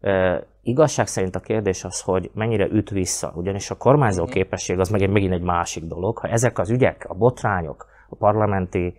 E, 0.00 0.42
igazság 0.62 1.06
szerint 1.06 1.36
a 1.36 1.40
kérdés 1.40 1.84
az, 1.84 2.00
hogy 2.00 2.30
mennyire 2.34 2.66
üt 2.66 2.90
vissza, 2.90 3.32
ugyanis 3.34 3.70
a 3.70 3.76
kormányzó 3.76 4.22
mhm. 4.22 4.32
képesség 4.32 4.78
az 4.78 4.88
meg 4.88 5.10
megint 5.10 5.32
egy 5.32 5.42
másik 5.42 5.84
dolog. 5.84 6.18
Ha 6.18 6.28
ezek 6.28 6.58
az 6.58 6.70
ügyek, 6.70 7.06
a 7.08 7.14
botrányok, 7.14 7.86
a 8.08 8.14
parlamenti, 8.14 8.94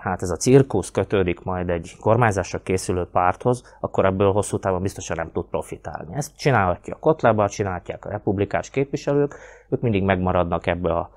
hát 0.00 0.22
ez 0.22 0.30
a 0.30 0.36
cirkusz 0.36 0.90
kötődik 0.90 1.42
majd 1.42 1.70
egy 1.70 1.96
kormányzásra 2.00 2.58
készülő 2.58 3.04
párthoz, 3.12 3.76
akkor 3.80 4.04
ebből 4.04 4.32
hosszú 4.32 4.58
távon 4.58 4.82
biztosan 4.82 5.16
nem 5.16 5.32
tud 5.32 5.44
profitálni. 5.44 6.14
Ezt 6.14 6.36
csinálhatja 6.36 6.94
a 6.94 6.98
Kotleba, 6.98 7.48
csinálhatják 7.48 8.04
a 8.04 8.10
republikás 8.10 8.70
képviselők, 8.70 9.36
ők 9.68 9.80
mindig 9.80 10.02
megmaradnak 10.02 10.66
ebbe 10.66 10.92
a 10.92 11.10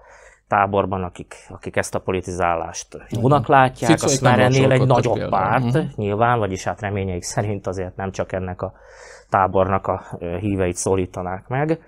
táborban, 0.50 1.04
akik, 1.04 1.36
akik 1.50 1.76
ezt 1.76 1.96
a 1.96 2.00
politizálást 2.00 2.88
jónak 3.10 3.48
látják, 3.48 3.90
Fixolik 3.92 4.14
azt 4.14 4.22
már 4.22 4.40
ennél 4.40 4.72
egy 4.72 4.88
nagyobb 4.88 5.14
például. 5.14 5.44
párt, 5.44 5.64
uh-huh. 5.64 5.84
nyilván, 5.96 6.40
vagyis 6.40 6.64
hát 6.64 6.82
reményeik 6.82 7.24
szerint 7.24 7.68
azért 7.68 7.96
nem 7.96 8.12
csak 8.12 8.32
ennek 8.32 8.62
a 8.62 8.74
tábornak 9.30 9.88
a 9.88 10.04
híveit 10.40 10.76
szólítanák 10.76 11.48
meg. 11.48 11.80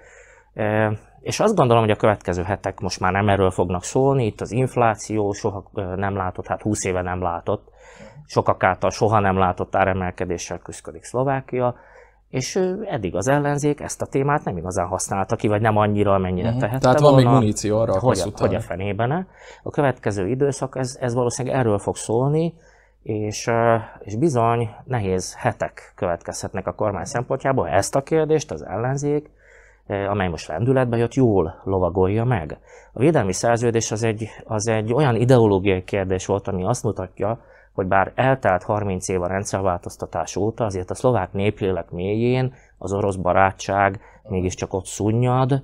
És 1.21 1.39
azt 1.39 1.55
gondolom, 1.55 1.83
hogy 1.83 1.91
a 1.91 1.95
következő 1.95 2.43
hetek 2.43 2.79
most 2.79 2.99
már 2.99 3.11
nem 3.11 3.29
erről 3.29 3.51
fognak 3.51 3.83
szólni, 3.83 4.25
itt 4.25 4.41
az 4.41 4.51
infláció 4.51 5.31
soha 5.31 5.63
nem 5.95 6.15
látott, 6.15 6.47
hát 6.47 6.61
20 6.61 6.83
éve 6.85 7.01
nem 7.01 7.21
látott, 7.21 7.69
sokak 8.25 8.63
által 8.63 8.89
soha 8.89 9.19
nem 9.19 9.37
látott 9.37 9.75
áremelkedéssel 9.75 10.57
küzdik 10.57 11.03
Szlovákia, 11.03 11.75
és 12.31 12.59
eddig 12.85 13.15
az 13.15 13.27
ellenzék 13.27 13.79
ezt 13.79 14.01
a 14.01 14.05
témát 14.05 14.43
nem 14.43 14.57
igazán 14.57 14.87
használta 14.87 15.35
ki, 15.35 15.47
vagy 15.47 15.61
nem 15.61 15.77
annyira, 15.77 16.13
amennyire 16.13 16.47
uh-huh. 16.47 16.61
tehette 16.61 16.79
Tehát 16.79 16.99
van 16.99 17.11
volna, 17.11 17.29
még 17.29 17.39
muníció 17.39 17.79
arra 17.79 17.99
hogy, 17.99 18.19
a, 18.19 18.29
hogy 18.35 18.55
a 18.55 18.59
fenében. 18.59 19.27
A 19.63 19.69
következő 19.69 20.27
időszak, 20.27 20.75
ez, 20.77 20.97
ez 20.99 21.13
valószínűleg 21.13 21.57
erről 21.57 21.77
fog 21.77 21.95
szólni, 21.95 22.53
és, 23.03 23.49
és 23.99 24.15
bizony 24.15 24.69
nehéz 24.83 25.35
hetek 25.35 25.93
következhetnek 25.95 26.67
a 26.67 26.73
kormány 26.73 27.05
szempontjából, 27.05 27.67
ezt 27.67 27.95
a 27.95 28.01
kérdést 28.01 28.51
az 28.51 28.65
ellenzék, 28.65 29.29
amely 30.09 30.27
most 30.27 30.47
lendületbe 30.47 30.97
jött, 30.97 31.13
jól 31.13 31.61
lovagolja 31.63 32.23
meg. 32.23 32.57
A 32.93 32.99
védelmi 32.99 33.33
szerződés 33.33 33.91
az 33.91 34.03
egy, 34.03 34.29
az 34.43 34.67
egy 34.67 34.93
olyan 34.93 35.15
ideológiai 35.15 35.83
kérdés 35.83 36.25
volt, 36.25 36.47
ami 36.47 36.63
azt 36.63 36.83
mutatja, 36.83 37.39
hogy 37.73 37.87
bár 37.87 38.11
eltelt 38.15 38.63
30 38.63 39.07
év 39.07 39.21
a 39.21 39.27
rendszerváltoztatás 39.27 40.35
óta, 40.35 40.65
azért 40.65 40.89
a 40.89 40.95
szlovák 40.95 41.33
néplélek 41.33 41.91
mélyén 41.91 42.53
az 42.77 42.93
orosz 42.93 43.15
barátság 43.15 43.99
mégiscsak 44.23 44.73
ott 44.73 44.85
szunnyad, 44.85 45.63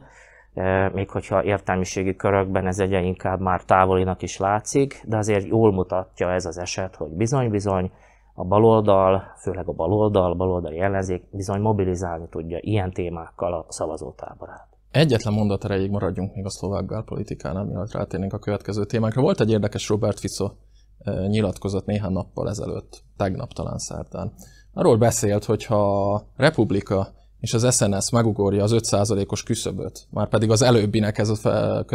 e, 0.54 0.90
még 0.94 1.10
hogyha 1.10 1.44
értelmiségi 1.44 2.16
körökben 2.16 2.68
ez 2.68 2.80
egyre 2.80 3.02
inkább 3.02 3.40
már 3.40 3.64
távolinak 3.64 4.22
is 4.22 4.38
látszik, 4.38 5.04
de 5.06 5.18
azért 5.18 5.46
jól 5.46 5.72
mutatja 5.72 6.32
ez 6.32 6.46
az 6.46 6.58
eset, 6.58 6.96
hogy 6.96 7.10
bizony-bizony 7.10 7.92
a 8.34 8.44
baloldal, 8.44 9.24
főleg 9.38 9.68
a 9.68 9.72
baloldal, 9.72 10.32
a 10.32 10.36
baloldali 10.36 10.80
ellenzék 10.80 11.24
bizony 11.32 11.62
mobilizálni 11.62 12.28
tudja 12.30 12.58
ilyen 12.62 12.92
témákkal 12.92 13.54
a 13.54 13.66
szavazótáborát. 13.70 14.68
Egyetlen 14.92 15.34
mondat 15.34 15.64
erejéig 15.66 15.90
maradjunk 15.90 16.36
még 16.36 16.46
a 16.46 16.50
szlovák 16.50 16.86
belpolitikánál, 16.86 17.64
mielőtt 17.64 17.92
rátérnénk 17.92 18.34
a 18.34 18.40
következő 18.40 18.86
témánkra. 18.86 19.22
Volt 19.22 19.40
egy 19.40 19.52
érdekes 19.52 19.90
Robert 19.90 20.20
Fico 20.20 20.52
nyilatkozat 21.28 21.86
néhány 21.86 22.12
nappal 22.12 22.50
ezelőtt, 22.50 23.04
tegnap 23.18 23.54
talán 23.54 23.78
szerdán. 23.78 24.34
Arról 24.74 24.98
beszélt, 24.98 25.46
hogy 25.46 25.66
ha 25.66 26.14
a 26.14 26.28
Republika 26.36 27.16
és 27.40 27.54
az 27.54 27.76
SNS 27.76 28.10
megugorja 28.10 28.64
az 28.64 28.72
5%-os 28.76 29.44
küszöböt, 29.44 30.08
már 30.10 30.30
pedig 30.30 30.50
az 30.50 30.62
előbbinek 30.62 31.18
ez 31.18 31.30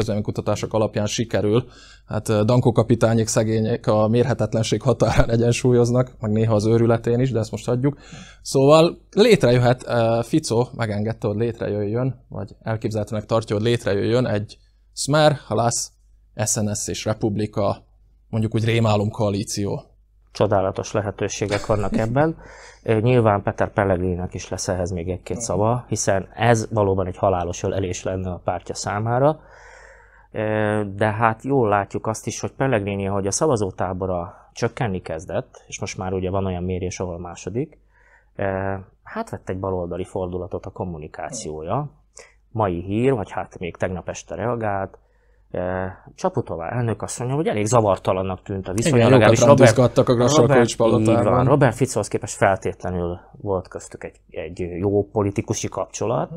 a 0.08 0.20
kutatások 0.22 0.72
alapján 0.72 1.06
sikerül, 1.06 1.64
hát 2.06 2.44
Danko 2.44 2.72
kapitányék 2.72 3.26
szegények 3.26 3.86
a 3.86 4.08
mérhetetlenség 4.08 4.82
határán 4.82 5.30
egyensúlyoznak, 5.30 6.16
meg 6.20 6.30
néha 6.30 6.54
az 6.54 6.64
őrületén 6.64 7.20
is, 7.20 7.30
de 7.30 7.38
ezt 7.38 7.50
most 7.50 7.66
hagyjuk. 7.66 7.98
Szóval 8.42 8.98
létrejöhet, 9.10 9.86
Fico 10.26 10.66
megengedte, 10.76 11.26
hogy 11.26 11.36
létrejöjjön, 11.36 12.24
vagy 12.28 12.56
elképzelhetőnek 12.60 13.26
tartja, 13.26 13.56
hogy 13.56 13.64
létrejöjjön 13.64 14.26
egy 14.26 14.58
Smer, 14.92 15.32
Halász, 15.46 15.92
SNS 16.44 16.88
és 16.88 17.04
Republika, 17.04 17.84
mondjuk 18.32 18.54
úgy 18.54 18.64
rémálom 18.64 19.10
koalíció 19.10 19.82
csodálatos 20.30 20.92
lehetőségek 20.92 21.66
vannak 21.66 21.96
ebben. 21.96 22.36
Nyilván 22.82 23.42
Peter 23.42 23.72
Pellegrinek 23.72 24.34
is 24.34 24.48
lesz 24.48 24.68
ehhez 24.68 24.90
még 24.90 25.08
egy-két 25.08 25.40
szava, 25.40 25.84
hiszen 25.88 26.28
ez 26.34 26.68
valóban 26.70 27.06
egy 27.06 27.16
halálos 27.16 27.62
ölelés 27.62 28.02
lenne 28.02 28.30
a 28.30 28.40
pártja 28.44 28.74
számára. 28.74 29.40
De 30.94 31.12
hát 31.18 31.42
jól 31.42 31.68
látjuk 31.68 32.06
azt 32.06 32.26
is, 32.26 32.40
hogy 32.40 32.52
Pellegrini, 32.52 33.04
hogy 33.04 33.26
a 33.26 33.30
szavazótábora 33.30 34.50
csökkenni 34.52 35.02
kezdett, 35.02 35.64
és 35.66 35.80
most 35.80 35.98
már 35.98 36.12
ugye 36.12 36.30
van 36.30 36.46
olyan 36.46 36.64
mérés, 36.64 37.00
ahol 37.00 37.18
második, 37.18 37.78
hát 39.02 39.30
vett 39.30 39.48
egy 39.48 39.58
baloldali 39.58 40.04
fordulatot 40.04 40.66
a 40.66 40.70
kommunikációja. 40.70 41.90
Mai 42.50 42.82
hír, 42.82 43.12
vagy 43.12 43.30
hát 43.30 43.58
még 43.58 43.76
tegnap 43.76 44.08
este 44.08 44.34
reagált, 44.34 44.98
Csaputová 46.14 46.68
elnök 46.68 47.02
azt 47.02 47.18
mondja, 47.18 47.36
hogy 47.36 47.46
elég 47.46 47.66
zavartalannak 47.66 48.42
tűnt 48.42 48.68
a 48.68 48.72
viszony. 48.72 48.94
Igen, 48.94 49.10
legalábbis 49.10 49.40
Robert, 49.40 49.98
a 49.98 50.02
Grassalkovics 50.02 50.76
palotában. 50.76 51.44
Robert 51.44 51.74
Ficóhoz 51.74 52.08
képest 52.08 52.36
feltétlenül 52.36 53.20
volt 53.40 53.68
köztük 53.68 54.04
egy, 54.04 54.20
egy 54.30 54.58
jó 54.58 55.08
politikusi 55.08 55.68
kapcsolat. 55.68 56.30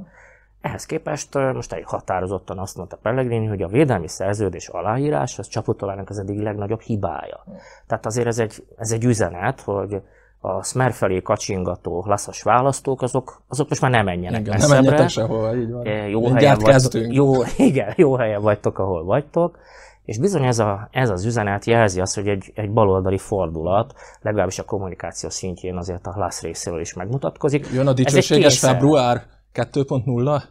Ehhez 0.62 0.86
képest 0.86 1.34
most 1.54 1.74
elég 1.74 1.86
határozottan 1.86 2.60
azt 2.60 2.78
mondta 2.78 2.98
Pellegrini, 3.02 3.46
hogy 3.46 3.62
a 3.62 3.68
védelmi 3.68 4.08
szerződés 4.08 4.68
aláírás 4.68 5.40
az 5.40 5.48
Csaputovának 5.48 6.10
az 6.10 6.20
eddig 6.20 6.40
legnagyobb 6.40 6.82
hibája. 6.82 7.44
Tehát 7.88 8.06
azért 8.06 8.28
ez 8.28 8.40
egy, 8.40 8.66
ez 8.78 8.92
egy 8.92 9.04
üzenet, 9.04 9.62
hogy 9.62 10.02
a 10.46 10.64
Smer 10.64 10.94
felé 10.94 11.22
kacsingató 11.22 12.04
laszas 12.08 12.42
választók, 12.42 13.02
azok, 13.02 13.42
azok 13.48 13.70
most 13.70 13.82
már 13.82 13.92
nem 13.92 14.06
menjenek 14.06 14.40
igen, 14.40 14.54
messzebbre. 14.54 14.76
Nem 14.76 14.86
menjetek 14.86 15.10
sehova, 15.10 15.56
így 15.56 15.72
van. 15.72 15.86
Jó 16.10 16.28
helyen, 16.28 16.58
vagytok, 16.60 17.14
jó, 17.14 17.34
igen, 17.70 17.94
jó 17.96 18.16
helyen 18.16 18.42
vagytok, 18.42 18.80
ahol 18.80 19.04
vagytok. 19.04 19.58
És 20.06 20.20
bizony 20.20 20.44
ez, 20.44 20.60
a, 20.60 20.88
ez 20.92 21.10
az 21.10 21.26
üzenet 21.26 21.66
jelzi 21.66 22.02
azt, 22.02 22.16
hogy 22.16 22.28
egy, 22.28 22.52
egy 22.56 22.72
baloldali 22.72 23.18
fordulat, 23.18 23.94
legalábbis 24.22 24.60
a 24.60 24.64
kommunikáció 24.64 25.30
szintjén 25.30 25.78
azért 25.78 26.08
a 26.08 26.14
LASZ 26.18 26.42
részéről 26.42 26.80
is 26.80 26.94
megmutatkozik. 26.94 27.68
Jön 27.74 27.88
a 27.88 27.94
dicsőséges 27.94 28.60
február 28.60 29.24
2.0? 29.54 30.44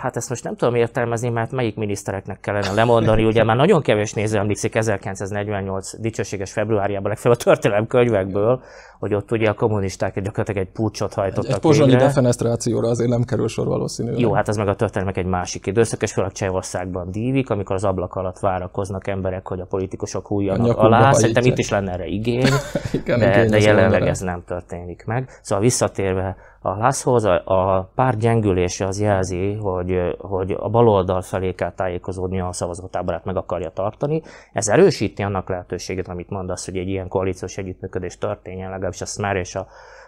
Hát 0.00 0.16
ezt 0.16 0.28
most 0.28 0.44
nem 0.44 0.56
tudom 0.56 0.74
értelmezni, 0.74 1.28
mert 1.28 1.50
melyik 1.50 1.76
minisztereknek 1.76 2.40
kellene 2.40 2.72
lemondani. 2.72 3.24
Ugye 3.24 3.44
már 3.44 3.56
nagyon 3.56 3.82
kevés 3.82 4.12
néző 4.12 4.38
emlékszik 4.38 4.74
1948 4.74 6.00
dicsőséges 6.00 6.52
februárjában, 6.52 7.08
legfeljebb 7.08 7.40
a 7.40 7.44
történelem 7.44 7.86
könyvekből, 7.86 8.62
hogy 8.98 9.14
ott 9.14 9.32
ugye 9.32 9.48
a 9.48 9.54
kommunisták 9.54 10.20
gyakorlatilag 10.20 10.66
egy 10.66 10.72
pucsot 10.72 11.14
hajtottak 11.14 11.54
Egy, 11.54 11.60
pozsonyi 11.60 11.96
defenestrációra 11.96 12.88
azért 12.88 13.10
nem 13.10 13.22
kerül 13.22 13.48
sor 13.48 13.66
valószínűleg. 13.66 14.20
Jó, 14.20 14.32
hát 14.32 14.48
ez 14.48 14.56
meg 14.56 14.68
a 14.68 14.74
történelmek 14.74 15.16
egy 15.16 15.26
másik 15.26 15.66
időszak, 15.66 16.02
és 16.02 16.12
főleg 16.12 16.32
Csehországban 16.32 17.10
dívik, 17.10 17.50
amikor 17.50 17.76
az 17.76 17.84
ablak 17.84 18.14
alatt 18.14 18.38
várakoznak 18.38 19.06
emberek, 19.06 19.48
hogy 19.48 19.60
a 19.60 19.66
politikusok 19.66 20.26
hújjanak 20.26 20.78
alá. 20.78 21.12
Szerintem 21.12 21.44
itt 21.44 21.58
is 21.58 21.68
lenne 21.68 21.92
erre 21.92 22.06
igény, 22.06 22.52
Igen, 22.92 23.18
de, 23.18 23.44
de 23.44 23.58
jelenleg 23.58 24.06
ez 24.06 24.20
nem 24.20 24.42
történik 24.46 25.04
meg. 25.06 25.28
Szóval 25.42 25.64
visszatérve 25.64 26.36
a 26.60 26.76
Lászhoz 26.76 27.24
a, 27.24 27.42
a 27.44 27.90
pár 27.94 28.16
gyengülése 28.16 28.86
az 28.86 29.00
jelzi, 29.00 29.54
hogy, 29.54 30.16
hogy 30.18 30.56
a 30.58 30.68
baloldal 30.68 31.22
felé 31.22 31.54
kell 31.54 31.72
tájékozódni 31.72 32.40
a 32.40 32.52
szavazótáborát 32.52 33.24
meg 33.24 33.36
akarja 33.36 33.70
tartani. 33.70 34.22
Ez 34.52 34.68
erősíti 34.68 35.22
annak 35.22 35.48
lehetőséget, 35.48 36.08
amit 36.08 36.30
mondasz, 36.30 36.64
hogy 36.64 36.76
egy 36.76 36.88
ilyen 36.88 37.08
koalíciós 37.08 37.56
együttműködés 37.56 38.18
történjen, 38.18 38.70
legalábbis 38.70 39.00
a 39.00 39.06
Smer 39.06 39.36
és 39.36 39.54
a, 39.54 39.66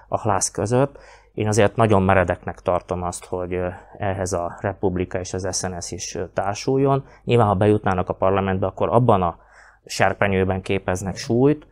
a 0.09 0.21
Lász 0.29 0.51
között. 0.51 0.99
Én 1.35 1.49
azért 1.49 1.77
nagyon 1.77 2.03
meredeknek 2.03 2.61
tartom 2.61 3.03
azt, 3.03 3.25
hogy 3.25 3.59
ehhez 3.99 4.33
a 4.33 4.57
Republika 4.61 5.19
és 5.19 5.35
az 5.35 5.57
SNS 5.57 5.91
is 5.91 6.19
társuljon. 6.35 7.05
Nyilván, 7.25 7.47
ha 7.47 7.55
bejutnának 7.55 8.09
a 8.09 8.15
parlamentbe, 8.15 8.67
akkor 8.67 8.89
abban 8.89 9.23
a 9.23 9.39
serpenyőben 9.85 10.63
képeznek 10.63 11.17
súlyt, 11.17 11.67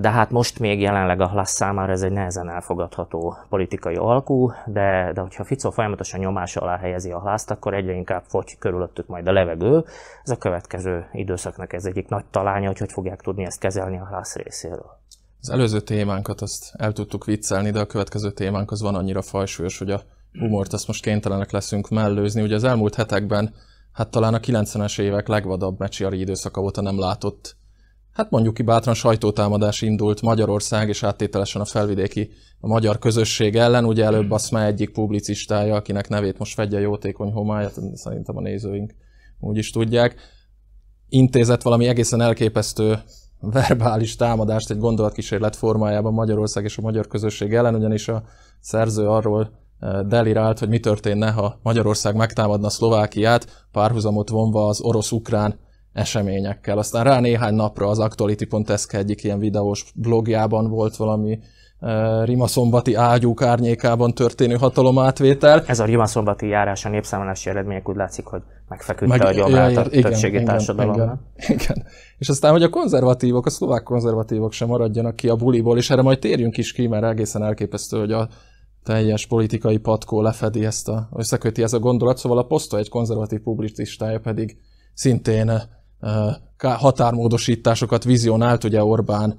de 0.00 0.10
hát 0.10 0.30
most 0.30 0.58
még 0.58 0.80
jelenleg 0.80 1.20
a 1.20 1.28
Hlasz 1.28 1.50
számára 1.50 1.92
ez 1.92 2.02
egy 2.02 2.12
nehezen 2.12 2.48
elfogadható 2.48 3.36
politikai 3.48 3.94
alkú, 3.94 4.52
de, 4.66 5.10
de 5.14 5.20
hogyha 5.20 5.44
Fico 5.44 5.70
folyamatosan 5.70 6.20
nyomás 6.20 6.56
alá 6.56 6.76
helyezi 6.76 7.10
a 7.10 7.18
Hlaszt, 7.18 7.50
akkor 7.50 7.74
egyre 7.74 7.92
inkább 7.92 8.22
fogy 8.26 8.58
körülöttük 8.58 9.06
majd 9.06 9.28
a 9.28 9.32
levegő. 9.32 9.84
Ez 10.22 10.30
a 10.30 10.36
következő 10.36 11.08
időszaknak 11.12 11.72
ez 11.72 11.84
egyik 11.84 12.08
nagy 12.08 12.24
talánya, 12.30 12.66
hogy 12.66 12.78
hogy 12.78 12.92
fogják 12.92 13.20
tudni 13.20 13.44
ezt 13.44 13.60
kezelni 13.60 13.98
a 13.98 14.06
Hlasz 14.06 14.36
részéről. 14.36 14.98
Az 15.40 15.50
előző 15.50 15.80
témánkat 15.80 16.40
azt 16.40 16.72
el 16.76 16.92
tudtuk 16.92 17.24
viccelni, 17.24 17.70
de 17.70 17.80
a 17.80 17.86
következő 17.86 18.30
témánk 18.30 18.70
az 18.70 18.82
van 18.82 18.94
annyira 18.94 19.22
fajsúlyos, 19.22 19.78
hogy 19.78 19.90
a 19.90 20.00
humort 20.32 20.72
azt 20.72 20.86
most 20.86 21.02
kénytelenek 21.02 21.50
leszünk 21.50 21.88
mellőzni. 21.88 22.42
Ugye 22.42 22.54
az 22.54 22.64
elmúlt 22.64 22.94
hetekben, 22.94 23.54
hát 23.92 24.10
talán 24.10 24.34
a 24.34 24.38
90-es 24.38 25.00
évek 25.00 25.28
legvadabb 25.28 25.78
mecsiari 25.78 26.20
időszaka 26.20 26.60
óta 26.60 26.80
nem 26.80 26.98
látott 26.98 27.58
hát 28.12 28.30
mondjuk 28.30 28.54
ki 28.54 28.62
bátran 28.62 28.94
sajtótámadás 28.94 29.82
indult 29.82 30.22
Magyarország 30.22 30.88
és 30.88 31.02
áttételesen 31.02 31.60
a 31.60 31.64
felvidéki 31.64 32.30
a 32.60 32.66
magyar 32.66 32.98
közösség 32.98 33.56
ellen. 33.56 33.84
Ugye 33.84 34.04
előbb 34.04 34.30
azt 34.30 34.50
már 34.50 34.66
egyik 34.66 34.90
publicistája, 34.92 35.74
akinek 35.74 36.08
nevét 36.08 36.38
most 36.38 36.54
fedje 36.54 36.80
jótékony 36.80 37.32
homályat, 37.32 37.78
szerintem 37.94 38.36
a 38.36 38.40
nézőink 38.40 38.94
úgy 39.40 39.56
is 39.56 39.70
tudják, 39.70 40.14
intézett 41.08 41.62
valami 41.62 41.86
egészen 41.86 42.20
elképesztő 42.20 42.98
verbális 43.40 44.16
támadást 44.16 44.70
egy 44.70 44.78
gondolatkísérlet 44.78 45.56
formájában 45.56 46.12
Magyarország 46.12 46.64
és 46.64 46.78
a 46.78 46.82
magyar 46.82 47.06
közösség 47.06 47.54
ellen, 47.54 47.74
ugyanis 47.74 48.08
a 48.08 48.22
szerző 48.60 49.08
arról 49.08 49.50
eh, 49.78 50.00
delirált, 50.00 50.58
hogy 50.58 50.68
mi 50.68 50.80
történne, 50.80 51.30
ha 51.30 51.58
Magyarország 51.62 52.16
megtámadna 52.16 52.70
Szlovákiát, 52.70 53.66
párhuzamot 53.72 54.28
vonva 54.28 54.66
az 54.66 54.80
orosz-ukrán 54.80 55.58
eseményekkel. 55.92 56.78
Aztán 56.78 57.04
rá 57.04 57.20
néhány 57.20 57.54
napra 57.54 57.88
az 57.88 57.98
Actuality.sk 57.98 58.92
egyik 58.92 59.24
ilyen 59.24 59.38
videós 59.38 59.84
blogjában 59.94 60.68
volt 60.68 60.96
valami 60.96 61.38
uh, 61.80 62.24
Rimaszombati 62.24 62.94
ágyúk 62.94 63.42
árnyékában 63.42 64.14
történő 64.14 64.54
hatalomátvétel. 64.54 65.62
Ez 65.66 65.80
a 65.80 65.84
Rimaszombati 65.84 66.48
járás 66.48 66.84
a 66.84 66.88
népszámlási 66.88 67.48
eredmények 67.48 67.88
úgy 67.88 67.96
látszik, 67.96 68.24
hogy 68.24 68.42
megfeküdte 68.68 69.16
Meg, 69.16 69.26
a 69.26 69.32
gyomrát 69.32 69.76
a 69.76 69.86
igen, 69.90 70.02
többségi 70.02 70.34
igen, 70.34 70.44
társadalomnak. 70.44 71.18
Igen, 71.36 71.58
igen. 71.58 71.84
És 72.18 72.28
aztán, 72.28 72.52
hogy 72.52 72.62
a 72.62 72.68
konzervatívok, 72.68 73.46
a 73.46 73.50
szlovák 73.50 73.82
konzervatívok 73.82 74.52
sem 74.52 74.68
maradjanak 74.68 75.16
ki 75.16 75.28
a 75.28 75.36
buliból, 75.36 75.76
és 75.76 75.90
erre 75.90 76.02
majd 76.02 76.18
térjünk 76.18 76.56
is 76.56 76.72
ki, 76.72 76.86
mert 76.86 77.04
egészen 77.04 77.42
elképesztő, 77.42 77.98
hogy 77.98 78.12
a 78.12 78.28
teljes 78.84 79.26
politikai 79.26 79.76
patkó 79.76 80.22
lefedi 80.22 80.64
ezt 80.64 80.88
a, 80.88 81.08
összeköti 81.16 81.62
ez 81.62 81.72
a 81.72 81.78
gondolat, 81.78 82.18
szóval 82.18 82.38
a 82.38 82.42
poszta 82.42 82.78
egy 82.78 82.88
konzervatív 82.88 83.40
publicistája 83.40 84.20
pedig 84.20 84.56
szintén 84.94 85.50
határmódosításokat 86.58 88.04
vizionált, 88.04 88.64
ugye 88.64 88.84
Orbán 88.84 89.38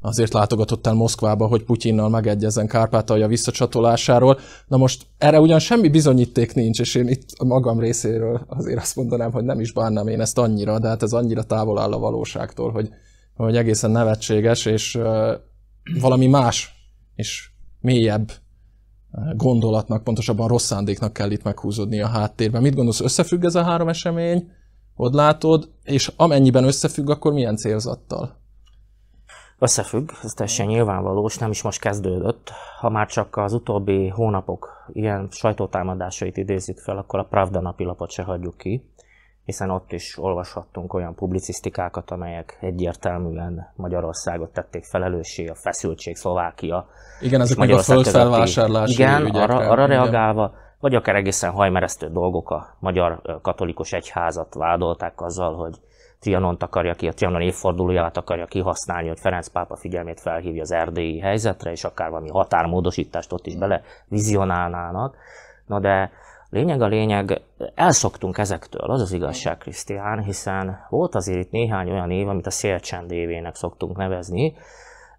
azért 0.00 0.32
látogatott 0.32 0.86
el 0.86 0.94
Moszkvába, 0.94 1.46
hogy 1.46 1.64
Putyinnal 1.64 2.08
megegyezzen 2.08 2.66
Kárpátalja 2.66 3.26
visszacsatolásáról. 3.26 4.38
Na 4.66 4.76
most 4.76 5.06
erre 5.18 5.40
ugyan 5.40 5.58
semmi 5.58 5.88
bizonyíték 5.88 6.54
nincs, 6.54 6.80
és 6.80 6.94
én 6.94 7.08
itt 7.08 7.28
a 7.36 7.44
magam 7.44 7.78
részéről 7.78 8.46
azért 8.48 8.80
azt 8.80 8.96
mondanám, 8.96 9.32
hogy 9.32 9.44
nem 9.44 9.60
is 9.60 9.72
bánnám 9.72 10.08
én 10.08 10.20
ezt 10.20 10.38
annyira, 10.38 10.78
de 10.78 10.88
hát 10.88 11.02
ez 11.02 11.12
annyira 11.12 11.42
távol 11.42 11.78
áll 11.78 11.92
a 11.92 11.98
valóságtól, 11.98 12.70
hogy, 12.70 12.88
hogy 13.34 13.56
egészen 13.56 13.90
nevetséges, 13.90 14.66
és 14.66 14.94
uh, 14.94 15.30
valami 16.00 16.26
más 16.26 16.72
és 17.14 17.50
mélyebb 17.80 18.32
gondolatnak, 19.36 20.04
pontosabban 20.04 20.48
rossz 20.48 20.64
szándéknak 20.64 21.12
kell 21.12 21.30
itt 21.30 21.42
meghúzódni 21.42 22.00
a 22.00 22.06
háttérben. 22.06 22.62
Mit 22.62 22.74
gondolsz, 22.74 23.00
összefügg 23.00 23.44
ez 23.44 23.54
a 23.54 23.62
három 23.62 23.88
esemény? 23.88 24.50
Ott 25.00 25.12
látod, 25.12 25.68
és 25.84 26.12
amennyiben 26.16 26.64
összefügg, 26.64 27.10
akkor 27.10 27.32
milyen 27.32 27.56
célzattal? 27.56 28.36
Összefügg, 29.58 30.10
ez 30.22 30.32
teljesen 30.32 30.66
nyilvánvaló, 30.66 31.26
és 31.26 31.38
nem 31.38 31.50
is 31.50 31.62
most 31.62 31.80
kezdődött. 31.80 32.50
Ha 32.80 32.88
már 32.88 33.06
csak 33.06 33.36
az 33.36 33.52
utóbbi 33.52 34.08
hónapok 34.08 34.68
ilyen 34.92 35.28
sajtótámadásait 35.30 36.36
idézzük 36.36 36.78
fel, 36.78 36.96
akkor 36.96 37.18
a 37.18 37.24
Pravda 37.24 37.60
napilapot 37.60 38.10
se 38.10 38.22
hagyjuk 38.22 38.56
ki, 38.56 38.90
hiszen 39.44 39.70
ott 39.70 39.92
is 39.92 40.18
olvashattunk 40.18 40.94
olyan 40.94 41.14
publicisztikákat, 41.14 42.10
amelyek 42.10 42.58
egyértelműen 42.60 43.72
Magyarországot 43.76 44.52
tették 44.52 44.84
felelőssé, 44.84 45.46
a 45.46 45.54
feszültség, 45.54 46.16
Szlovákia. 46.16 46.86
Igen, 47.20 47.40
ezek 47.40 47.56
meg 47.56 47.70
a 47.70 47.78
földfelvásárlási 47.78 48.92
Igen, 48.92 49.22
ügyekre, 49.22 49.42
arra, 49.42 49.70
arra 49.70 49.86
reagálva, 49.86 50.54
vagy 50.80 50.94
akár 50.94 51.14
egészen 51.14 51.50
hajmeresztő 51.50 52.08
dolgok 52.08 52.50
a 52.50 52.76
magyar 52.78 53.20
katolikus 53.42 53.92
egyházat 53.92 54.54
vádolták 54.54 55.20
azzal, 55.20 55.54
hogy 55.54 55.74
Trianont 56.20 56.62
akarja 56.62 56.94
ki, 56.94 57.08
a 57.08 57.12
Trianon 57.12 57.40
évfordulóját 57.40 58.16
akarja 58.16 58.46
kihasználni, 58.46 59.08
hogy 59.08 59.20
Ferenc 59.20 59.48
pápa 59.48 59.76
figyelmét 59.76 60.20
felhívja 60.20 60.62
az 60.62 60.72
erdélyi 60.72 61.18
helyzetre, 61.18 61.70
és 61.70 61.84
akár 61.84 62.10
valami 62.10 62.28
határmódosítást 62.28 63.32
ott 63.32 63.46
is 63.46 63.56
bele 63.56 63.82
vizionálnának. 64.08 65.16
Na 65.66 65.80
de 65.80 66.10
lényeg 66.50 66.82
a 66.82 66.86
lényeg, 66.86 67.40
elszoktunk 67.74 68.38
ezektől, 68.38 68.90
az 68.90 69.00
az 69.00 69.12
igazság, 69.12 69.58
Krisztián, 69.58 70.22
hiszen 70.22 70.86
volt 70.88 71.14
azért 71.14 71.38
itt 71.38 71.50
néhány 71.50 71.90
olyan 71.90 72.10
év, 72.10 72.28
amit 72.28 72.46
a 72.46 72.50
szélcsend 72.50 73.10
évének 73.10 73.54
szoktunk 73.54 73.96
nevezni, 73.96 74.54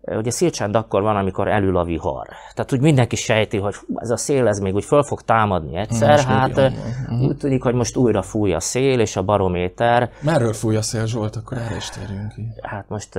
Ugye 0.01 0.31
szélcsend 0.31 0.75
akkor 0.75 1.01
van, 1.01 1.15
amikor 1.15 1.47
elül 1.47 1.77
a 1.77 1.83
vihar. 1.83 2.27
Tehát 2.53 2.73
úgy 2.73 2.79
mindenki 2.79 3.15
sejti, 3.15 3.57
hogy 3.57 3.75
ez 3.95 4.09
a 4.09 4.17
szél 4.17 4.47
ez 4.47 4.59
még 4.59 4.75
úgy 4.75 4.83
föl 4.83 5.03
fog 5.03 5.21
támadni 5.21 5.75
egyszer, 5.77 6.09
most 6.09 6.23
hát 6.23 6.57
uh-huh. 6.57 7.21
úgy 7.21 7.37
tűnik, 7.37 7.63
hogy 7.63 7.73
most 7.73 7.95
újra 7.95 8.21
fúj 8.21 8.53
a 8.53 8.59
szél 8.59 8.99
és 8.99 9.15
a 9.15 9.23
barométer. 9.23 10.09
Merről 10.21 10.53
fúj 10.53 10.75
a 10.75 10.81
szél, 10.81 11.05
Zsolt, 11.05 11.35
akkor 11.35 11.57
erre 11.57 11.75
is 11.75 11.89
térjünk 11.89 12.33
ki. 12.33 12.47
Hát 12.61 12.85
most 12.87 13.15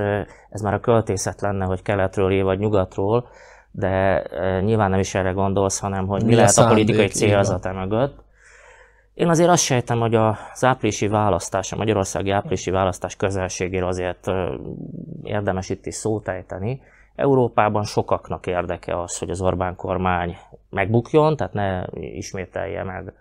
ez 0.49 0.61
már 0.61 0.73
a 0.73 0.79
költészet 0.79 1.41
lenne, 1.41 1.65
hogy 1.65 1.81
keletről 1.81 2.43
vagy 2.43 2.59
nyugatról, 2.59 3.27
de 3.71 4.23
nyilván 4.61 4.89
nem 4.89 4.99
is 4.99 5.15
erre 5.15 5.31
gondolsz, 5.31 5.79
hanem 5.79 6.07
hogy 6.07 6.21
mi, 6.21 6.27
mi 6.27 6.35
lehet 6.35 6.57
a 6.57 6.67
politikai 6.67 7.07
célzata 7.07 7.71
mögött. 7.71 8.23
Én 9.13 9.29
azért 9.29 9.49
azt 9.49 9.63
sejtem, 9.63 9.99
hogy 9.99 10.15
az 10.15 10.63
áprilisi 10.63 11.07
választás, 11.07 11.71
a 11.71 11.75
magyarországi 11.75 12.29
áprilisi 12.29 12.71
választás 12.71 13.15
közelségére 13.15 13.87
azért 13.87 14.27
érdemes 15.23 15.69
itt 15.69 15.85
is 15.85 15.95
szót 15.95 16.27
ejteni. 16.27 16.81
Európában 17.15 17.83
sokaknak 17.83 18.47
érdeke 18.47 19.01
az, 19.01 19.17
hogy 19.17 19.29
az 19.29 19.41
Orbán 19.41 19.75
kormány 19.75 20.37
megbukjon, 20.69 21.35
tehát 21.35 21.53
ne 21.53 21.85
ismételje 21.93 22.83
meg 22.83 23.13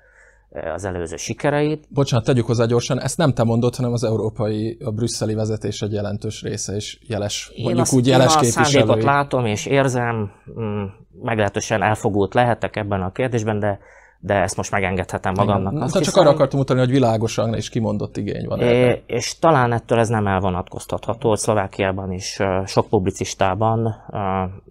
az 0.75 0.85
előző 0.85 1.17
sikereit. 1.17 1.87
Bocsánat, 1.89 2.25
tegyük 2.25 2.47
hozzá 2.47 2.65
gyorsan, 2.65 3.01
ezt 3.01 3.17
nem 3.17 3.33
te 3.33 3.45
mondod, 3.45 3.77
hanem 3.77 3.93
az 3.93 4.05
európai, 4.05 4.79
a 4.85 4.91
brüsszeli 4.91 5.35
vezetés 5.35 5.81
egy 5.81 5.93
jelentős 5.93 6.43
része 6.43 6.77
is 6.77 6.99
jeles, 7.07 7.51
én 7.55 7.63
mondjuk 7.63 7.85
azt, 7.85 7.95
úgy 7.95 8.07
jeles 8.07 8.35
én 8.35 8.41
képviselői. 8.41 8.99
Én 8.99 9.05
látom 9.05 9.47
és 9.47 9.67
érzem, 9.67 10.31
mm, 10.61 10.85
meglehetősen 11.23 11.83
elfogult 11.83 12.35
lehetek 12.35 12.77
ebben 12.77 13.03
a 13.03 13.13
kérdésben, 13.13 13.59
de 13.59 13.79
de 14.23 14.35
ezt 14.35 14.57
most 14.57 14.71
megengedhetem 14.71 15.33
magamnak. 15.37 15.73
Igen. 15.73 15.85
Azt 15.85 15.93
csak 15.95 16.05
hiszem, 16.05 16.23
arra 16.23 16.31
akartam 16.31 16.59
mutatni, 16.59 16.83
hogy 16.83 16.91
világosan 16.91 17.55
és 17.55 17.69
kimondott 17.69 18.17
igény 18.17 18.47
van. 18.47 18.61
É, 18.61 19.03
és 19.07 19.39
talán 19.39 19.73
ettől 19.73 19.99
ez 19.99 20.09
nem 20.09 20.27
elvonatkoztatható. 20.27 21.35
Szlovákiában 21.35 22.13
is 22.13 22.39
sok 22.67 22.89
publicistában, 22.89 23.95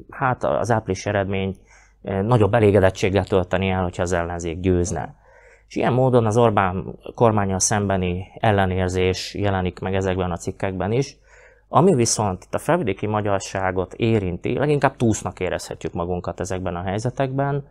hát 0.09 0.43
az 0.43 0.71
április 0.71 1.05
eredmény 1.05 1.55
nagyobb 2.01 2.53
elégedettséggel 2.53 3.25
tölteni 3.25 3.69
el, 3.69 3.83
hogyha 3.83 4.01
az 4.01 4.11
ellenzék 4.11 4.59
győzne. 4.59 5.15
És 5.67 5.75
ilyen 5.75 5.93
módon 5.93 6.25
az 6.25 6.37
Orbán 6.37 6.99
kormányal 7.15 7.59
szembeni 7.59 8.25
ellenérzés 8.39 9.33
jelenik 9.33 9.79
meg 9.79 9.95
ezekben 9.95 10.31
a 10.31 10.37
cikkekben 10.37 10.91
is, 10.91 11.17
ami 11.67 11.95
viszont 11.95 12.43
itt 12.43 12.53
a 12.53 12.59
felvidéki 12.59 13.07
magyarságot 13.07 13.93
érinti, 13.93 14.57
leginkább 14.57 14.95
túsznak 14.95 15.39
érezhetjük 15.39 15.93
magunkat 15.93 16.39
ezekben 16.39 16.75
a 16.75 16.81
helyzetekben, 16.81 17.63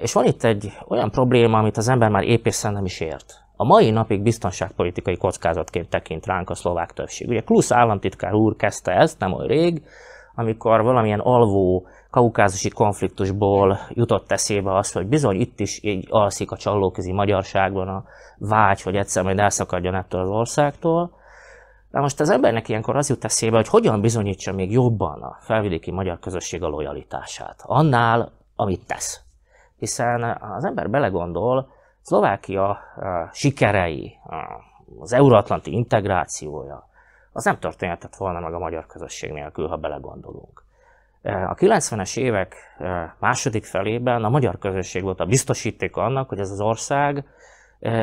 és 0.00 0.12
van 0.12 0.24
itt 0.24 0.44
egy 0.44 0.72
olyan 0.88 1.10
probléma, 1.10 1.58
amit 1.58 1.76
az 1.76 1.88
ember 1.88 2.08
már 2.08 2.22
épészen 2.22 2.72
nem 2.72 2.84
is 2.84 3.00
ért. 3.00 3.44
A 3.56 3.64
mai 3.64 3.90
napig 3.90 4.22
biztonságpolitikai 4.22 5.16
kockázatként 5.16 5.88
tekint 5.88 6.26
ránk 6.26 6.50
a 6.50 6.54
szlovák 6.54 6.92
többség. 6.92 7.28
Ugye 7.28 7.40
Klusz 7.40 7.72
államtitkár 7.72 8.34
úr 8.34 8.56
kezdte 8.56 8.92
ezt 8.92 9.18
nem 9.18 9.32
olyan 9.32 9.46
rég, 9.46 9.82
amikor 10.34 10.82
valamilyen 10.82 11.20
alvó 11.20 11.86
kaukázusi 12.10 12.68
konfliktusból 12.68 13.78
jutott 13.88 14.32
eszébe 14.32 14.76
az, 14.76 14.92
hogy 14.92 15.06
bizony 15.06 15.40
itt 15.40 15.60
is 15.60 15.82
így 15.82 16.06
alszik 16.10 16.50
a 16.50 16.56
csallóközi 16.56 17.12
magyarságban 17.12 17.88
a 17.88 18.04
vágy, 18.38 18.82
hogy 18.82 18.96
egyszer 18.96 19.24
majd 19.24 19.38
elszakadjon 19.38 19.94
ettől 19.94 20.20
az 20.20 20.30
országtól. 20.30 21.10
Na 21.90 22.00
most 22.00 22.20
az 22.20 22.30
embernek 22.30 22.68
ilyenkor 22.68 22.96
az 22.96 23.08
jut 23.08 23.24
eszébe, 23.24 23.56
hogy 23.56 23.68
hogyan 23.68 24.00
bizonyítsa 24.00 24.52
még 24.52 24.72
jobban 24.72 25.22
a 25.22 25.36
felvidéki 25.40 25.90
magyar 25.90 26.18
közösség 26.18 26.62
a 26.62 26.68
lojalitását. 26.68 27.62
Annál, 27.66 28.32
amit 28.56 28.86
tesz 28.86 29.25
hiszen 29.78 30.22
az 30.40 30.64
ember 30.64 30.90
belegondol, 30.90 31.68
Szlovákia 32.02 32.78
sikerei, 33.32 34.18
az 34.98 35.12
euróatlanti 35.12 35.72
integrációja, 35.72 36.88
az 37.32 37.44
nem 37.44 37.58
történhetett 37.58 38.16
volna 38.16 38.40
meg 38.40 38.54
a 38.54 38.58
magyar 38.58 38.86
közösség 38.86 39.32
nélkül, 39.32 39.68
ha 39.68 39.76
belegondolunk. 39.76 40.64
A 41.22 41.54
90-es 41.54 42.18
évek 42.18 42.54
második 43.18 43.64
felében 43.64 44.24
a 44.24 44.28
magyar 44.28 44.58
közösség 44.58 45.02
volt 45.02 45.20
a 45.20 45.26
biztosíték 45.26 45.96
annak, 45.96 46.28
hogy 46.28 46.38
ez 46.38 46.50
az 46.50 46.60
ország 46.60 47.24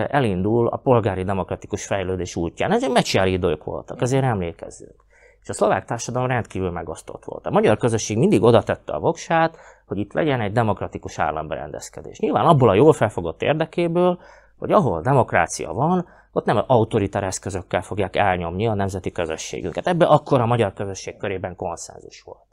elindul 0.07 0.67
a 0.67 0.77
polgári 0.77 1.23
demokratikus 1.23 1.85
fejlődés 1.85 2.35
útján. 2.35 2.71
Ezek 2.71 2.91
mecsiári 2.91 3.31
idők 3.31 3.63
voltak, 3.63 4.01
azért 4.01 4.23
emlékezzünk. 4.23 5.02
És 5.43 5.49
a 5.49 5.53
szlovák 5.53 5.85
társadalom 5.85 6.27
rendkívül 6.27 6.71
megosztott 6.71 7.25
volt. 7.25 7.45
A 7.45 7.51
magyar 7.51 7.77
közösség 7.77 8.17
mindig 8.17 8.43
oda 8.43 8.63
tette 8.63 8.93
a 8.93 8.99
voksát, 8.99 9.57
hogy 9.85 9.97
itt 9.97 10.13
legyen 10.13 10.41
egy 10.41 10.51
demokratikus 10.51 11.19
államberendezkedés. 11.19 12.19
Nyilván 12.19 12.45
abból 12.45 12.69
a 12.69 12.73
jól 12.73 12.93
felfogott 12.93 13.41
érdekéből, 13.41 14.19
hogy 14.57 14.71
ahol 14.71 15.01
demokrácia 15.01 15.73
van, 15.73 16.07
ott 16.31 16.45
nem 16.45 16.63
autoritár 16.67 17.23
eszközökkel 17.23 17.81
fogják 17.81 18.15
elnyomni 18.15 18.67
a 18.67 18.73
nemzeti 18.73 19.11
közösségünket. 19.11 19.87
Ebbe 19.87 20.05
akkor 20.05 20.41
a 20.41 20.45
magyar 20.45 20.73
közösség 20.73 21.17
körében 21.17 21.55
konszenzus 21.55 22.21
volt. 22.21 22.45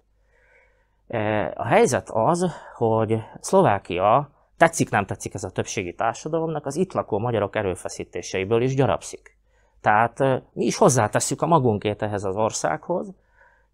E, 1.09 1.53
a 1.57 1.67
helyzet 1.67 2.11
az, 2.11 2.51
hogy 2.77 3.23
Szlovákia, 3.41 4.31
tetszik 4.57 4.91
nem 4.91 5.07
tetszik 5.07 5.35
ez 5.35 5.45
a 5.45 5.51
többségi 5.51 5.95
társadalomnak, 5.95 6.67
az 6.67 6.77
itt 6.77 6.93
lakó 6.93 7.19
magyarok 7.19 7.57
erőfeszítéseiből 7.57 8.63
is 8.63 8.75
gyarapszik. 8.75 9.39
Tehát 9.81 10.19
mi 10.53 10.65
is 10.65 10.77
hozzátesszük 10.77 11.43
a 11.43 11.47
magunkét 11.47 12.03
ehhez 12.03 12.25
az 12.25 12.37
országhoz, 12.37 13.15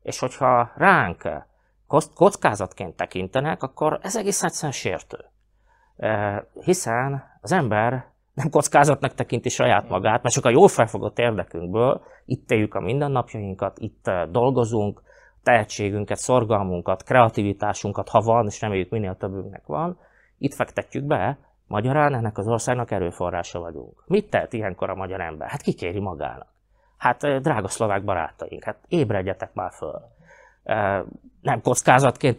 és 0.03 0.19
hogyha 0.19 0.71
ránk 0.77 1.29
kockázatként 2.15 2.97
tekintenek, 2.97 3.63
akkor 3.63 3.99
ez 4.03 4.17
egész 4.17 4.43
egyszerűen 4.43 4.73
sértő. 4.73 5.19
Hiszen 6.61 7.25
az 7.41 7.53
ember 7.53 8.07
nem 8.35 8.51
kockázatnak 8.51 9.15
tekinti 9.15 9.49
saját 9.49 9.89
magát, 9.89 10.23
mert 10.23 10.35
csak 10.35 10.45
a 10.45 10.51
jól 10.51 10.69
felfogott 10.69 11.19
érdekünkből 11.19 12.03
itt 12.25 12.51
éljük 12.51 12.75
a 12.75 12.81
mindennapjainkat, 12.81 13.79
itt 13.79 14.11
dolgozunk, 14.31 15.03
tehetségünket, 15.43 16.19
szorgalmunkat, 16.19 17.03
kreativitásunkat, 17.03 18.09
ha 18.09 18.21
van, 18.21 18.47
és 18.47 18.61
reméljük 18.61 18.91
minél 18.91 19.17
többünknek 19.17 19.67
van, 19.67 19.99
itt 20.39 20.55
fektetjük 20.55 21.05
be, 21.05 21.39
magyarán 21.67 22.15
ennek 22.15 22.39
az 22.39 22.49
országnak 22.49 22.91
erőforrása 22.91 23.59
vagyunk. 23.59 24.05
Mit 24.07 24.31
tehet 24.31 24.53
ilyenkor 24.53 24.91
a 24.91 24.95
magyar 24.95 25.21
ember? 25.21 25.49
Hát 25.49 25.63
kikéri 25.63 26.01
magának. 26.01 26.49
Hát 26.97 27.41
drága 27.41 27.69
szlovák 27.69 28.05
barátaink, 28.05 28.65
hát 28.65 28.79
ébredjetek 28.89 29.55
már 29.55 29.73
föl 29.73 30.15
nem 31.43 31.61
kockázatként 31.63 32.39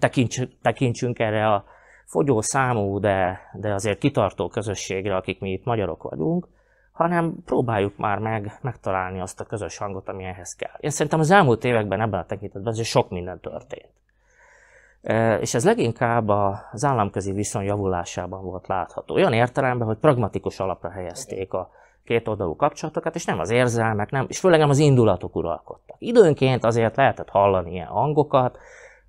tekintsünk, 0.62 1.20
erre 1.20 1.54
a 1.54 1.64
fogyó 2.06 2.42
számú, 2.42 3.00
de, 3.00 3.40
de 3.54 3.74
azért 3.74 4.00
kitartó 4.00 4.48
közösségre, 4.48 5.16
akik 5.16 5.40
mi 5.40 5.52
itt 5.52 5.64
magyarok 5.64 6.04
vagyunk, 6.04 6.48
hanem 6.92 7.36
próbáljuk 7.46 7.98
már 7.98 8.20
meg 8.20 8.60
megtalálni 8.62 9.20
azt 9.20 9.40
a 9.40 9.46
közös 9.46 9.78
hangot, 9.78 10.10
ami 10.10 10.24
ehhez 10.24 10.56
kell. 10.56 10.76
Én 10.80 10.90
szerintem 10.90 11.20
az 11.20 11.32
elmúlt 11.32 11.64
években 11.64 12.02
ebben 12.02 12.20
a 12.20 12.26
tekintetben 12.26 12.72
azért 12.72 12.88
sok 12.88 13.10
minden 13.10 13.40
történt. 13.40 13.90
És 15.40 15.54
ez 15.54 15.66
leginkább 15.66 16.28
az 16.28 16.86
államközi 16.86 17.32
viszony 17.32 17.64
javulásában 17.64 18.44
volt 18.44 18.68
látható. 18.68 19.16
Olyan 19.16 19.34
értelemben, 19.34 19.88
hogy 19.88 19.98
pragmatikus 19.98 20.60
alapra 20.60 20.90
helyezték 20.90 21.54
a 21.54 21.70
két 22.04 22.28
oldalú 22.28 22.56
kapcsolatokat, 22.56 23.16
és 23.16 23.26
nem 23.26 23.40
az 23.40 23.50
érzelmek, 23.50 24.10
nem, 24.12 24.26
és 24.28 24.40
főleg 24.40 24.60
nem 24.60 24.70
az 24.70 24.78
indulatok 24.78 25.36
uralkodtak. 25.36 25.96
Időnként 26.00 26.64
azért 26.64 26.96
lehetett 26.96 27.30
hallani 27.30 27.72
ilyen 27.72 27.88
hangokat, 27.88 28.58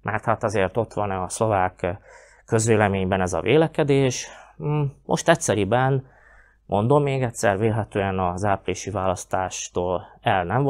mert 0.03 0.25
hát 0.25 0.45
azért 0.45 0.77
ott 0.77 0.93
van 0.93 1.11
a 1.11 1.29
szlovák 1.29 1.99
közvéleményben 2.47 3.21
ez 3.21 3.33
a 3.33 3.41
vélekedés. 3.41 4.29
Hmm, 4.57 4.93
most 5.05 5.29
egyszeriben, 5.29 6.07
mondom 6.67 7.03
még 7.03 7.23
egyszer, 7.23 7.59
vélhetően 7.59 8.19
az 8.19 8.45
áprilisi 8.45 8.91
választástól 8.91 10.03
el 10.21 10.45
nem 10.45 10.63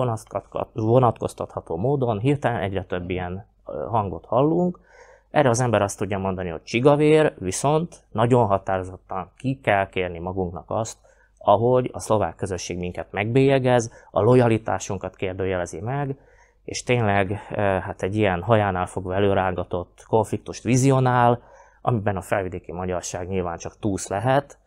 vonatkoztatható 0.73 1.77
módon, 1.77 2.19
hirtelen 2.19 2.61
egyre 2.61 2.85
több 2.85 3.11
ilyen 3.11 3.47
hangot 3.91 4.25
hallunk. 4.27 4.87
Erre 5.31 5.49
az 5.49 5.61
ember 5.61 5.83
azt 5.83 5.99
tudja 5.99 6.19
mondani, 6.19 6.49
hogy 6.49 6.63
csigavér, 6.63 7.35
viszont 7.39 8.03
nagyon 8.13 8.47
határozottan 8.47 9.31
ki 9.37 9.61
kell 9.63 9.89
kérni 9.89 10.19
magunknak 10.19 10.65
azt, 10.67 10.99
ahogy 11.39 11.91
a 11.93 12.01
szlovák 12.01 12.37
közösség 12.37 12.79
minket 12.79 13.13
megbélyegez, 13.13 13.93
a 14.11 14.21
lojalitásunkat 14.21 15.17
kérdőjelezi 15.17 15.81
meg, 15.81 16.17
és 16.65 16.83
tényleg 16.83 17.31
eh, 17.31 17.83
hát 17.83 18.03
egy 18.03 18.17
ilyen 18.17 18.43
hajánál 18.43 18.87
fogva 18.87 19.15
előrángatott 19.15 20.05
konfliktust 20.09 20.63
vizionál, 20.63 21.43
amiben 21.83 22.17
a 22.17 22.23
felvidéki 22.23 22.73
magyarság 22.73 23.29
nyilván 23.29 23.59
csak 23.59 23.79
túsz 23.79 24.09
lehet, 24.09 24.59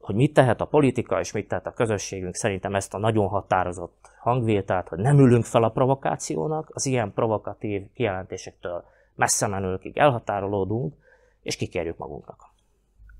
hogy 0.00 0.14
mit 0.14 0.32
tehet 0.32 0.60
a 0.60 0.64
politika 0.64 1.20
és 1.20 1.32
mit 1.32 1.48
tehet 1.48 1.66
a 1.66 1.72
közösségünk, 1.72 2.34
szerintem 2.34 2.74
ezt 2.74 2.94
a 2.94 2.98
nagyon 2.98 3.28
határozott 3.28 4.10
hangvételt, 4.18 4.88
hogy 4.88 4.98
nem 4.98 5.18
ülünk 5.18 5.44
fel 5.44 5.62
a 5.62 5.70
provokációnak, 5.70 6.70
az 6.72 6.86
ilyen 6.86 7.12
provokatív 7.12 7.82
kijelentésektől 7.94 8.84
messze 9.14 9.46
menőkig 9.46 9.96
elhatárolódunk, 9.96 10.94
és 11.42 11.56
kikérjük 11.56 11.96
magunknak. 11.96 12.50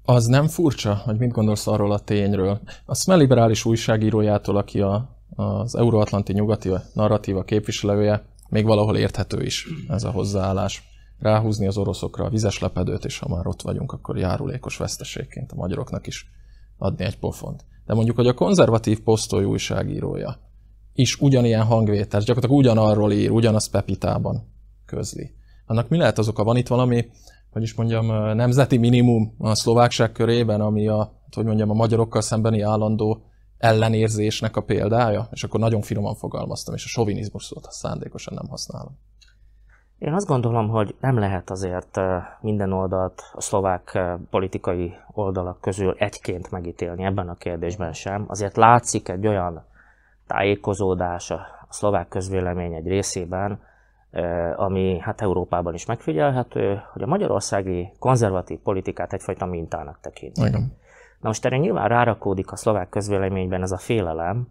Az 0.04 0.26
nem 0.26 0.48
furcsa, 0.48 0.94
hogy 0.94 1.18
mit 1.18 1.30
gondolsz 1.30 1.66
arról 1.66 1.92
a 1.92 1.98
tényről? 1.98 2.60
A 2.84 2.94
SME 2.94 3.14
liberális 3.14 3.64
újságírójától, 3.64 4.56
aki 4.56 4.80
a, 4.80 5.08
az 5.34 5.76
euróatlanti 5.76 6.32
nyugati 6.32 6.70
narratíva 6.94 7.42
képviselője, 7.42 8.24
még 8.48 8.64
valahol 8.64 8.96
érthető 8.96 9.42
is 9.42 9.66
ez 9.88 10.04
a 10.04 10.10
hozzáállás. 10.10 10.82
Ráhúzni 11.18 11.66
az 11.66 11.76
oroszokra 11.76 12.24
a 12.24 12.28
vizes 12.28 12.58
lepedőt, 12.58 13.04
és 13.04 13.18
ha 13.18 13.28
már 13.28 13.46
ott 13.46 13.62
vagyunk, 13.62 13.92
akkor 13.92 14.18
járulékos 14.18 14.76
veszteségként 14.76 15.52
a 15.52 15.56
magyaroknak 15.56 16.06
is 16.06 16.30
adni 16.78 17.04
egy 17.04 17.18
pofont. 17.18 17.64
De 17.86 17.94
mondjuk, 17.94 18.16
hogy 18.16 18.26
a 18.26 18.34
konzervatív 18.34 19.00
posztoly 19.00 19.44
újságírója 19.44 20.38
is 20.94 21.20
ugyanilyen 21.20 21.64
hangvétel, 21.64 22.20
gyakorlatilag 22.20 22.58
ugyanarról 22.58 23.12
ír, 23.12 23.30
ugyanaz 23.30 23.68
Pepitában 23.68 24.48
közli. 24.86 25.34
Annak 25.66 25.88
mi 25.88 25.96
lehet 25.96 26.18
az 26.18 26.28
oka? 26.28 26.44
Van 26.44 26.56
itt 26.56 26.68
valami, 26.68 27.10
hogy 27.50 27.62
is 27.62 27.74
mondjam, 27.74 28.06
nemzeti 28.36 28.76
minimum 28.76 29.34
a 29.38 29.54
szlovákság 29.54 30.12
körében, 30.12 30.60
ami 30.60 30.88
a, 30.88 31.12
hogy 31.34 31.44
mondjam, 31.44 31.70
a 31.70 31.74
magyarokkal 31.74 32.20
szembeni 32.20 32.60
állandó 32.60 33.22
ellenérzésnek 33.58 34.56
a 34.56 34.60
példája? 34.62 35.28
És 35.30 35.44
akkor 35.44 35.60
nagyon 35.60 35.80
finoman 35.80 36.14
fogalmaztam, 36.14 36.74
és 36.74 36.84
a 36.84 36.88
sovinizmus 36.88 37.44
szót 37.44 37.66
szándékosan 37.70 38.34
nem 38.34 38.48
használom. 38.48 38.98
Én 39.98 40.12
azt 40.12 40.26
gondolom, 40.26 40.68
hogy 40.68 40.94
nem 41.00 41.18
lehet 41.18 41.50
azért 41.50 42.00
minden 42.40 42.72
oldalt 42.72 43.22
a 43.32 43.40
szlovák 43.40 43.98
politikai 44.30 44.94
oldalak 45.12 45.60
közül 45.60 45.94
egyként 45.98 46.50
megítélni 46.50 47.04
ebben 47.04 47.28
a 47.28 47.36
kérdésben 47.36 47.92
sem. 47.92 48.24
Azért 48.28 48.56
látszik 48.56 49.08
egy 49.08 49.26
olyan 49.26 49.64
tájékozódás 50.26 51.30
a 51.30 51.66
szlovák 51.68 52.08
közvélemény 52.08 52.72
egy 52.72 52.86
részében, 52.86 53.60
ami 54.56 54.98
hát 54.98 55.20
Európában 55.20 55.74
is 55.74 55.86
megfigyelhető, 55.86 56.82
hogy 56.92 57.02
a 57.02 57.06
magyarországi 57.06 57.92
konzervatív 57.98 58.58
politikát 58.58 59.12
egyfajta 59.12 59.46
mintának 59.46 59.98
tekint. 60.00 60.36
Igen. 60.36 60.76
Na 61.20 61.28
most 61.28 61.44
erre 61.44 61.56
nyilván 61.56 61.88
rárakódik 61.88 62.52
a 62.52 62.56
szlovák 62.56 62.88
közvéleményben 62.88 63.62
ez 63.62 63.72
a 63.72 63.78
félelem, 63.78 64.48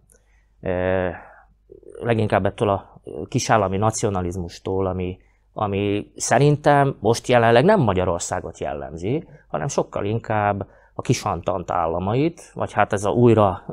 leginkább 1.99 2.45
ettől 2.45 2.69
a 2.69 3.01
kisállami 3.27 3.77
nacionalizmustól, 3.77 4.87
ami, 4.87 5.17
ami 5.53 6.11
szerintem 6.15 6.97
most 6.99 7.27
jelenleg 7.27 7.65
nem 7.65 7.79
Magyarországot 7.79 8.59
jellemzi, 8.59 9.27
hanem 9.47 9.67
sokkal 9.67 10.05
inkább 10.05 10.67
a 10.93 11.01
kisantant 11.01 11.71
államait, 11.71 12.51
vagy 12.53 12.71
hát 12.71 12.93
ez 12.93 13.03
a 13.03 13.09
újra 13.09 13.63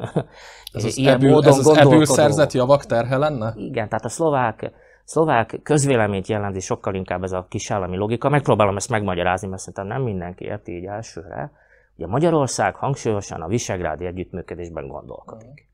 ez 0.73 0.85
az 0.85 0.97
ilyen 0.99 1.15
ebül, 1.15 1.31
módon 1.31 1.53
ez 1.53 1.67
az 1.67 1.77
ebből 1.77 2.05
szerzett 2.05 2.53
javak 2.53 2.85
terhe 2.85 3.17
lenne? 3.17 3.53
Igen, 3.57 3.89
tehát 3.89 4.05
a 4.05 4.09
szlovák, 4.09 4.73
szlovák 5.09 5.61
közvéleményt 5.63 6.27
jellemzi 6.27 6.61
sokkal 6.61 6.95
inkább 6.95 7.23
ez 7.23 7.33
a 7.33 7.47
kisállami 7.49 7.97
logika. 7.97 8.29
Megpróbálom 8.29 8.77
ezt 8.77 8.91
megmagyarázni, 8.91 9.49
mert 9.49 9.61
szerintem 9.61 9.87
nem 9.87 10.03
mindenki 10.03 10.45
érti 10.45 10.77
így 10.77 10.85
elsőre. 10.85 11.53
Ugye 11.97 12.07
Magyarország 12.07 12.75
hangsúlyosan 12.75 13.43
a 13.43 13.47
visegrádi 13.47 14.07
együttműködésben 14.07 14.89
gondolkodik. 14.89 15.69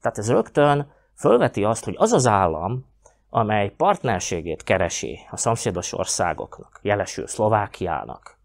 Tehát 0.00 0.18
ez 0.18 0.30
rögtön 0.30 0.92
fölveti 1.14 1.64
azt, 1.64 1.84
hogy 1.84 1.94
az 1.98 2.12
az 2.12 2.26
állam, 2.26 2.86
amely 3.30 3.68
partnerségét 3.68 4.64
keresi 4.64 5.18
a 5.30 5.36
szomszédos 5.36 5.92
országoknak, 5.92 6.78
jelesül 6.82 7.26
Szlovákiának, 7.26 8.38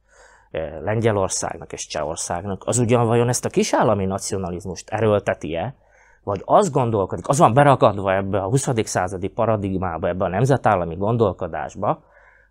eh, 0.51 0.81
Lengyelországnak 0.81 1.73
és 1.73 1.87
Csehországnak, 1.87 2.61
az 2.65 2.77
ugyan 2.77 3.07
vajon 3.07 3.29
ezt 3.29 3.45
a 3.45 3.49
kisállami 3.49 4.05
nacionalizmust 4.05 4.89
erőlteti-e, 4.89 5.75
vagy 6.25 6.41
az 6.45 6.71
gondolkodik, 6.71 7.27
az 7.27 7.37
van 7.37 7.53
berakadva 7.53 8.13
ebbe 8.13 8.39
a 8.39 8.49
20. 8.49 8.69
századi 8.83 9.27
paradigmába, 9.27 10.07
ebbe 10.07 10.25
a 10.25 10.27
nemzetállami 10.27 10.95
gondolkodásba, 10.95 12.03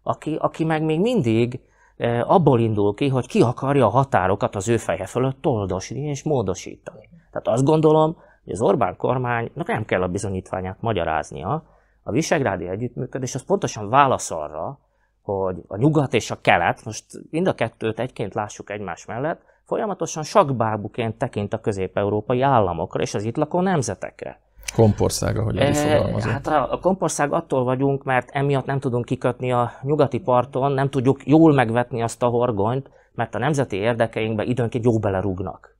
aki, 0.02 0.36
aki 0.40 0.64
meg 0.64 0.82
még 0.82 1.00
mindig 1.00 1.60
e, 1.96 2.24
abból 2.26 2.60
indul 2.60 2.94
ki, 2.94 3.08
hogy 3.08 3.26
ki 3.26 3.42
akarja 3.42 3.86
a 3.86 3.90
határokat 3.90 4.56
az 4.56 4.68
ő 4.68 4.76
feje 4.76 5.06
fölött 5.06 5.40
toldosni 5.40 6.00
és 6.00 6.22
módosítani. 6.22 7.08
Tehát 7.30 7.48
azt 7.48 7.64
gondolom, 7.64 8.16
hogy 8.44 8.52
az 8.52 8.60
Orbán 8.60 8.96
kormánynak 8.96 9.66
nem 9.66 9.84
kell 9.84 10.02
a 10.02 10.08
bizonyítványát 10.08 10.80
magyaráznia. 10.80 11.62
A 12.02 12.10
visegrádi 12.10 12.68
együttműködés 12.68 13.34
az 13.34 13.44
pontosan 13.44 13.88
válasz 13.88 14.30
arra, 14.30 14.78
hogy 15.22 15.62
a 15.66 15.76
nyugat 15.76 16.14
és 16.14 16.30
a 16.30 16.40
kelet, 16.40 16.84
most 16.84 17.04
mind 17.30 17.46
a 17.46 17.54
kettőt 17.54 17.98
egyként 17.98 18.34
lássuk 18.34 18.70
egymás 18.70 19.04
mellett, 19.04 19.42
folyamatosan 19.66 20.22
sakbábuként 20.22 21.14
tekint 21.14 21.52
a 21.54 21.60
közép-európai 21.60 22.40
államokra 22.42 23.02
és 23.02 23.14
az 23.14 23.22
itt 23.22 23.36
lakó 23.36 23.60
nemzetekre. 23.60 24.40
Kompország, 24.74 25.38
ahogy 25.38 25.56
e, 25.56 25.72
fogalmazom. 25.72 26.32
Hát 26.32 26.46
a, 26.46 26.72
a 26.72 26.78
kompország 26.78 27.32
attól 27.32 27.64
vagyunk, 27.64 28.04
mert 28.04 28.30
emiatt 28.30 28.66
nem 28.66 28.80
tudunk 28.80 29.04
kikötni 29.04 29.52
a 29.52 29.72
nyugati 29.82 30.18
parton, 30.18 30.72
nem 30.72 30.90
tudjuk 30.90 31.26
jól 31.26 31.52
megvetni 31.52 32.02
azt 32.02 32.22
a 32.22 32.26
horgonyt, 32.26 32.90
mert 33.12 33.34
a 33.34 33.38
nemzeti 33.38 33.76
érdekeinkbe 33.76 34.44
időnként 34.44 34.84
jó 34.84 34.98
belerúgnak. 34.98 35.76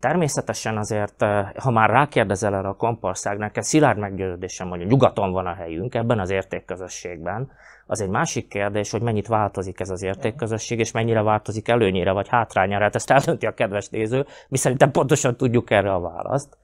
Természetesen 0.00 0.76
azért, 0.76 1.22
eh, 1.22 1.50
ha 1.54 1.70
már 1.70 1.90
rákérdezel 1.90 2.54
erre 2.54 2.68
a 2.68 2.74
kompország, 2.74 3.50
ez 3.54 3.66
szilárd 3.66 3.98
meggyőződésem, 3.98 4.68
hogy 4.68 4.82
a 4.82 4.84
nyugaton 4.84 5.32
van 5.32 5.46
a 5.46 5.54
helyünk 5.54 5.94
ebben 5.94 6.18
az 6.18 6.30
értékközösségben, 6.30 7.50
az 7.90 8.00
egy 8.00 8.08
másik 8.08 8.48
kérdés, 8.48 8.90
hogy 8.90 9.02
mennyit 9.02 9.26
változik 9.26 9.80
ez 9.80 9.90
az 9.90 10.02
értékközösség, 10.02 10.78
és 10.78 10.92
mennyire 10.92 11.22
változik 11.22 11.68
előnyére 11.68 12.12
vagy 12.12 12.28
hátrányára. 12.28 12.84
Hát 12.84 12.94
ezt 12.94 13.10
eldönti 13.10 13.46
a 13.46 13.54
kedves 13.54 13.88
néző, 13.88 14.26
mi 14.48 14.56
szerintem 14.56 14.90
pontosan 14.90 15.36
tudjuk 15.36 15.70
erre 15.70 15.92
a 15.92 16.00
választ. 16.00 16.58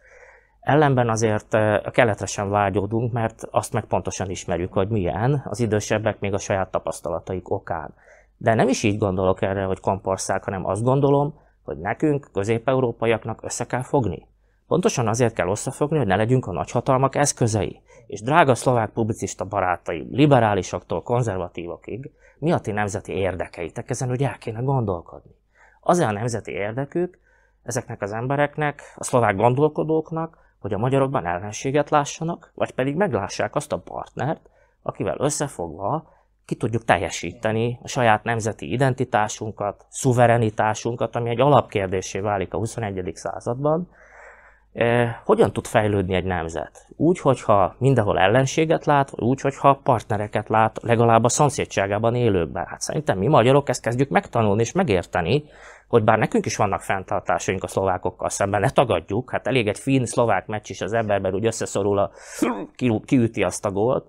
Ellenben 0.61 1.09
azért 1.09 1.55
a 1.85 1.91
keletre 1.91 2.27
sem 2.27 2.49
vágyódunk, 2.49 3.13
mert 3.13 3.43
azt 3.51 3.73
meg 3.73 3.85
pontosan 3.85 4.31
ismerjük, 4.31 4.73
hogy 4.73 4.89
milyen, 4.89 5.43
az 5.45 5.61
idősebbek 5.61 6.21
még 6.21 6.33
a 6.33 6.39
saját 6.39 6.71
tapasztalataik 6.71 7.51
okán. 7.51 7.95
De 8.37 8.55
nem 8.55 8.69
is 8.69 8.83
így 8.83 8.99
gondolok 8.99 9.43
erre, 9.43 9.65
hogy 9.65 9.81
kompország, 9.81 10.45
hanem 10.45 10.67
azt 10.67 10.83
gondolom, 10.83 11.35
hogy 11.65 11.79
nekünk, 11.79 12.29
közép-európaiaknak 12.33 13.43
össze 13.43 13.65
kell 13.65 13.83
fogni. 13.83 14.27
Pontosan 14.67 15.09
azért 15.09 15.35
kell 15.35 15.49
összefogni, 15.49 15.97
hogy 15.99 16.07
ne 16.07 16.17
legyünk 16.17 16.47
a 16.47 16.53
nagyhatalmak 16.53 17.15
eszközei. 17.15 17.81
És 18.07 18.21
drága 18.21 18.55
szlovák 18.55 18.91
publicista 18.91 19.45
barátai, 19.45 20.07
liberálisoktól 20.11 21.03
konzervatívokig, 21.03 22.11
mi 22.39 22.53
a 22.53 22.59
ti 22.59 22.73
nemzeti 22.73 23.13
érdekeitek 23.13 23.91
ezen, 23.91 24.09
hogy 24.09 24.23
el 24.23 24.39
kéne 24.39 24.61
gondolkodni. 24.61 25.35
Az 25.81 25.99
a 25.99 26.13
nemzeti 26.13 26.53
érdekük 26.53 27.19
ezeknek 27.63 28.03
az 28.03 28.13
embereknek, 28.13 28.83
a 28.97 29.05
szlovák 29.05 29.37
gondolkodóknak, 29.37 30.39
hogy 30.59 30.73
a 30.75 30.79
magyarokban 30.79 31.27
ellenséget 31.27 31.91
lássanak, 31.91 32.53
vagy 32.55 32.71
pedig 32.71 32.97
meglássák 32.97 33.55
azt 33.55 33.73
a 33.73 33.79
partnert, 33.79 34.51
akivel 34.83 35.17
összefogva 35.19 36.15
ki 36.45 36.55
tudjuk 36.55 36.85
teljesíteni 36.85 37.79
a 37.83 37.89
saját 37.89 38.25
nemzeti 38.25 38.73
identitásunkat, 38.73 39.87
szuverenitásunkat, 39.89 41.17
ami 41.17 41.31
egy 41.31 41.41
alapkérdésé 41.41 42.19
válik 42.21 42.55
a 42.55 42.59
21. 42.59 43.11
században. 43.15 43.89
E, 44.77 45.21
hogyan 45.25 45.53
tud 45.53 45.67
fejlődni 45.67 46.15
egy 46.15 46.25
nemzet? 46.25 46.87
Úgy, 46.97 47.19
hogyha 47.19 47.75
mindenhol 47.79 48.19
ellenséget 48.19 48.85
lát, 48.85 49.13
úgy, 49.15 49.41
hogyha 49.41 49.81
partnereket 49.83 50.49
lát, 50.49 50.79
legalább 50.83 51.25
a 51.25 51.29
szomszédságában 51.29 52.15
élőkben. 52.15 52.67
Hát 52.67 52.81
szerintem 52.81 53.19
mi 53.19 53.27
magyarok 53.27 53.69
ezt 53.69 53.83
kezdjük 53.83 54.09
megtanulni 54.09 54.61
és 54.61 54.73
megérteni, 54.73 55.45
hogy 55.89 56.05
bár 56.05 56.19
nekünk 56.19 56.47
is 56.47 56.57
vannak 56.57 56.81
fenntartásaink 56.81 57.63
a 57.63 57.67
szlovákokkal 57.67 58.29
szemben, 58.29 58.61
ne 58.61 58.71
tagadjuk, 58.71 59.31
hát 59.31 59.47
elég 59.47 59.69
egy 59.69 59.79
finn-szlovák 59.79 60.47
meccs 60.47 60.71
is 60.71 60.81
az 60.81 60.93
emberben 60.93 61.35
úgy 61.35 61.47
összeszorul, 61.47 61.99
a, 61.99 62.11
kiüti 63.05 63.43
azt 63.43 63.65
a 63.65 63.71
gólt, 63.71 64.07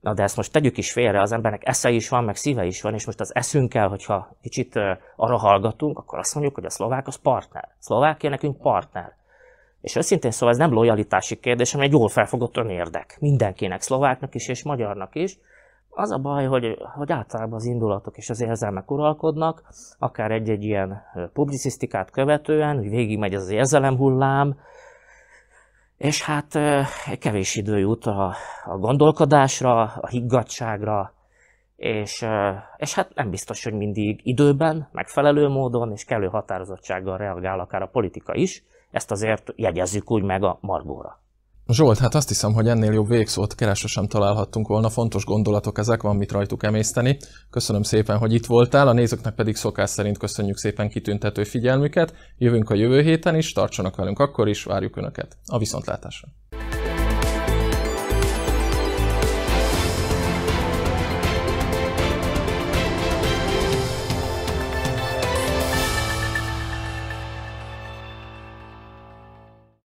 Na 0.00 0.14
de 0.14 0.22
ezt 0.22 0.36
most 0.36 0.52
tegyük 0.52 0.76
is 0.76 0.92
félre, 0.92 1.20
az 1.20 1.32
embernek 1.32 1.66
esze 1.66 1.90
is 1.90 2.08
van, 2.08 2.24
meg 2.24 2.36
szíve 2.36 2.64
is 2.64 2.82
van, 2.82 2.94
és 2.94 3.06
most 3.06 3.20
az 3.20 3.34
eszünkkel, 3.34 3.88
hogyha 3.88 4.36
kicsit 4.42 4.76
uh, 4.76 4.90
arra 5.16 5.36
hallgatunk, 5.36 5.98
akkor 5.98 6.18
azt 6.18 6.34
mondjuk, 6.34 6.54
hogy 6.54 6.64
a 6.64 6.70
szlovák 6.70 7.06
az 7.06 7.16
partner. 7.16 7.68
Szlovákia 7.78 8.30
nekünk 8.30 8.60
partner. 8.60 9.18
És 9.80 9.96
őszintén 9.96 10.30
szóval 10.30 10.54
ez 10.54 10.58
nem 10.58 10.72
lojalitási 10.72 11.36
kérdés, 11.36 11.72
hanem 11.72 11.86
egy 11.86 11.92
jól 11.92 12.08
felfogott 12.08 12.56
önérdek. 12.56 13.16
Mindenkinek, 13.20 13.80
szlováknak 13.80 14.34
is 14.34 14.48
és 14.48 14.62
magyarnak 14.62 15.14
is. 15.14 15.38
Az 15.88 16.10
a 16.10 16.18
baj, 16.18 16.46
hogy, 16.46 16.76
hogy 16.96 17.12
általában 17.12 17.54
az 17.54 17.64
indulatok 17.64 18.16
és 18.16 18.30
az 18.30 18.40
érzelmek 18.40 18.90
uralkodnak, 18.90 19.62
akár 19.98 20.30
egy-egy 20.30 20.64
ilyen 20.64 21.02
publicisztikát 21.32 22.10
követően, 22.10 22.76
hogy 22.76 22.88
végigmegy 22.88 23.34
az 23.34 23.50
érzelemhullám, 23.50 24.56
és 25.96 26.22
hát 26.22 26.58
kevés 27.18 27.56
idő 27.56 27.78
jut 27.78 28.06
a, 28.06 28.34
a 28.64 28.76
gondolkodásra, 28.78 29.80
a 29.82 30.08
higgadságra, 30.08 31.12
és, 31.76 32.26
és 32.76 32.94
hát 32.94 33.14
nem 33.14 33.30
biztos, 33.30 33.64
hogy 33.64 33.72
mindig 33.72 34.20
időben, 34.22 34.88
megfelelő 34.92 35.48
módon 35.48 35.92
és 35.92 36.04
kellő 36.04 36.26
határozottsággal 36.26 37.16
reagál 37.16 37.60
akár 37.60 37.82
a 37.82 37.86
politika 37.86 38.34
is. 38.34 38.64
Ezt 38.90 39.10
azért 39.10 39.52
jegyezzük 39.56 40.10
úgy 40.10 40.22
meg 40.22 40.42
a 40.42 40.58
margóra. 40.60 41.20
Zsolt, 41.72 41.98
hát 41.98 42.14
azt 42.14 42.28
hiszem, 42.28 42.52
hogy 42.52 42.68
ennél 42.68 42.92
jobb 42.92 43.08
végszót 43.08 43.54
keresve 43.54 43.88
sem 43.88 44.06
találhattunk 44.06 44.68
volna. 44.68 44.88
Fontos 44.88 45.24
gondolatok 45.24 45.78
ezek, 45.78 46.02
van 46.02 46.16
mit 46.16 46.32
rajtuk 46.32 46.62
emészteni. 46.62 47.16
Köszönöm 47.50 47.82
szépen, 47.82 48.18
hogy 48.18 48.34
itt 48.34 48.46
voltál, 48.46 48.88
a 48.88 48.92
nézőknek 48.92 49.34
pedig 49.34 49.56
szokás 49.56 49.90
szerint 49.90 50.18
köszönjük 50.18 50.56
szépen 50.56 50.88
kitüntető 50.88 51.44
figyelmüket. 51.44 52.14
Jövünk 52.38 52.70
a 52.70 52.74
jövő 52.74 53.02
héten 53.02 53.36
is, 53.36 53.52
tartsanak 53.52 53.96
velünk 53.96 54.18
akkor 54.18 54.48
is, 54.48 54.64
várjuk 54.64 54.96
Önöket. 54.96 55.36
A 55.46 55.58
viszontlátásra! 55.58 56.28